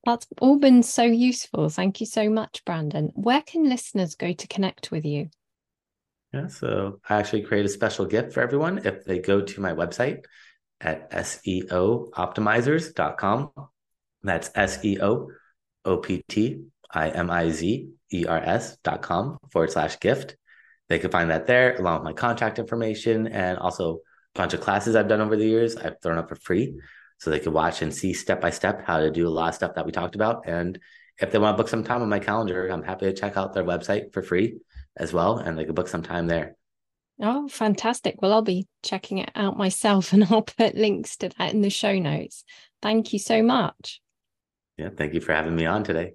That's 0.06 0.28
all 0.40 0.58
been 0.60 0.84
so 0.84 1.04
useful. 1.04 1.68
Thank 1.70 2.00
you 2.00 2.06
so 2.06 2.30
much, 2.30 2.64
Brandon. 2.64 3.12
Where 3.16 3.42
can 3.42 3.68
listeners 3.68 4.14
go 4.14 4.34
to 4.34 4.48
connect 4.48 4.92
with 4.92 5.04
you? 5.04 5.30
Yeah, 6.32 6.46
so 6.48 7.00
I 7.10 7.16
actually 7.16 7.42
create 7.42 7.66
a 7.66 7.70
special 7.70 8.06
gift 8.06 8.34
for 8.34 8.42
everyone 8.42 8.86
if 8.86 9.04
they 9.04 9.18
go 9.20 9.42
to 9.42 9.62
my 9.62 9.74
website 9.74 10.26
at 10.80 11.10
SEOoptimizers.com. 11.12 13.50
That's 14.22 14.50
SEO 14.50 15.28
O 15.86 15.98
P 15.98 16.24
T 16.28 16.66
I 16.92 17.10
M 17.10 17.32
I 17.32 17.50
Z 17.50 17.90
E 18.12 18.26
R 18.28 18.38
S 18.38 18.78
dot 18.84 19.02
com 19.02 19.40
forward 19.52 19.72
slash 19.72 20.00
gift. 20.00 20.36
They 20.88 21.00
can 21.00 21.12
find 21.12 21.30
that 21.30 21.48
there 21.48 21.76
along 21.78 22.00
with 22.00 22.06
my 22.06 22.14
contact 22.14 22.60
information 22.60 23.28
and 23.28 23.58
also 23.58 23.96
a 24.36 24.40
bunch 24.40 24.54
of 24.54 24.62
classes 24.62 24.96
I've 24.96 25.08
done 25.08 25.22
over 25.22 25.36
the 25.36 25.46
years. 25.46 25.76
I've 25.76 26.02
thrown 26.02 26.18
up 26.18 26.30
for 26.30 26.36
free 26.36 26.80
so 27.18 27.30
they 27.30 27.40
can 27.40 27.54
watch 27.54 27.82
and 27.82 27.94
see 27.94 28.14
step 28.14 28.42
by 28.42 28.50
step 28.50 28.86
how 28.86 29.00
to 29.00 29.10
do 29.10 29.28
a 29.28 29.30
lot 29.30 29.50
of 29.50 29.56
stuff 29.56 29.76
that 29.76 29.86
we 29.86 29.92
talked 29.92 30.16
about. 30.16 30.48
And 30.48 30.80
if 31.20 31.32
they 31.32 31.40
want 31.40 31.58
to 31.58 31.64
book 31.64 31.70
some 31.70 31.84
time 31.84 32.02
on 32.02 32.10
my 32.10 32.20
calendar, 32.20 32.68
I'm 32.68 32.84
happy 32.84 33.06
to 33.06 33.14
check 33.14 33.38
out 33.38 33.54
their 33.54 33.64
website 33.64 34.14
for 34.14 34.22
free 34.22 34.58
as 34.98 35.14
well. 35.14 35.38
And 35.38 35.58
they 35.58 35.66
can 35.66 35.74
book 35.74 35.88
some 35.88 36.04
time 36.04 36.28
there. 36.28 36.56
Oh, 37.22 37.48
fantastic. 37.48 38.22
Well, 38.22 38.34
I'll 38.34 38.42
be 38.42 38.68
checking 38.84 39.20
it 39.20 39.32
out 39.36 39.58
myself 39.58 40.14
and 40.14 40.26
I'll 40.26 40.42
put 40.42 40.76
links 40.76 41.16
to 41.18 41.30
that 41.38 41.54
in 41.54 41.62
the 41.62 41.70
show 41.70 41.98
notes. 41.98 42.44
Thank 42.82 43.14
you 43.14 43.20
so 43.20 43.42
much. 43.42 44.02
Yeah, 44.78 44.90
thank 44.96 45.14
you 45.14 45.22
for 45.22 45.34
having 45.34 45.56
me 45.56 45.66
on 45.66 45.84
today. 45.84 46.14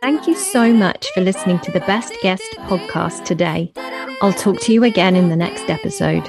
Thank 0.00 0.26
you 0.26 0.34
so 0.34 0.72
much 0.72 1.10
for 1.12 1.20
listening 1.20 1.58
to 1.60 1.70
the 1.70 1.80
Best 1.80 2.14
Guest 2.22 2.42
podcast 2.60 3.26
today. 3.26 3.70
I'll 4.22 4.32
talk 4.32 4.58
to 4.62 4.72
you 4.72 4.84
again 4.84 5.14
in 5.14 5.28
the 5.28 5.36
next 5.36 5.68
episode. 5.68 6.26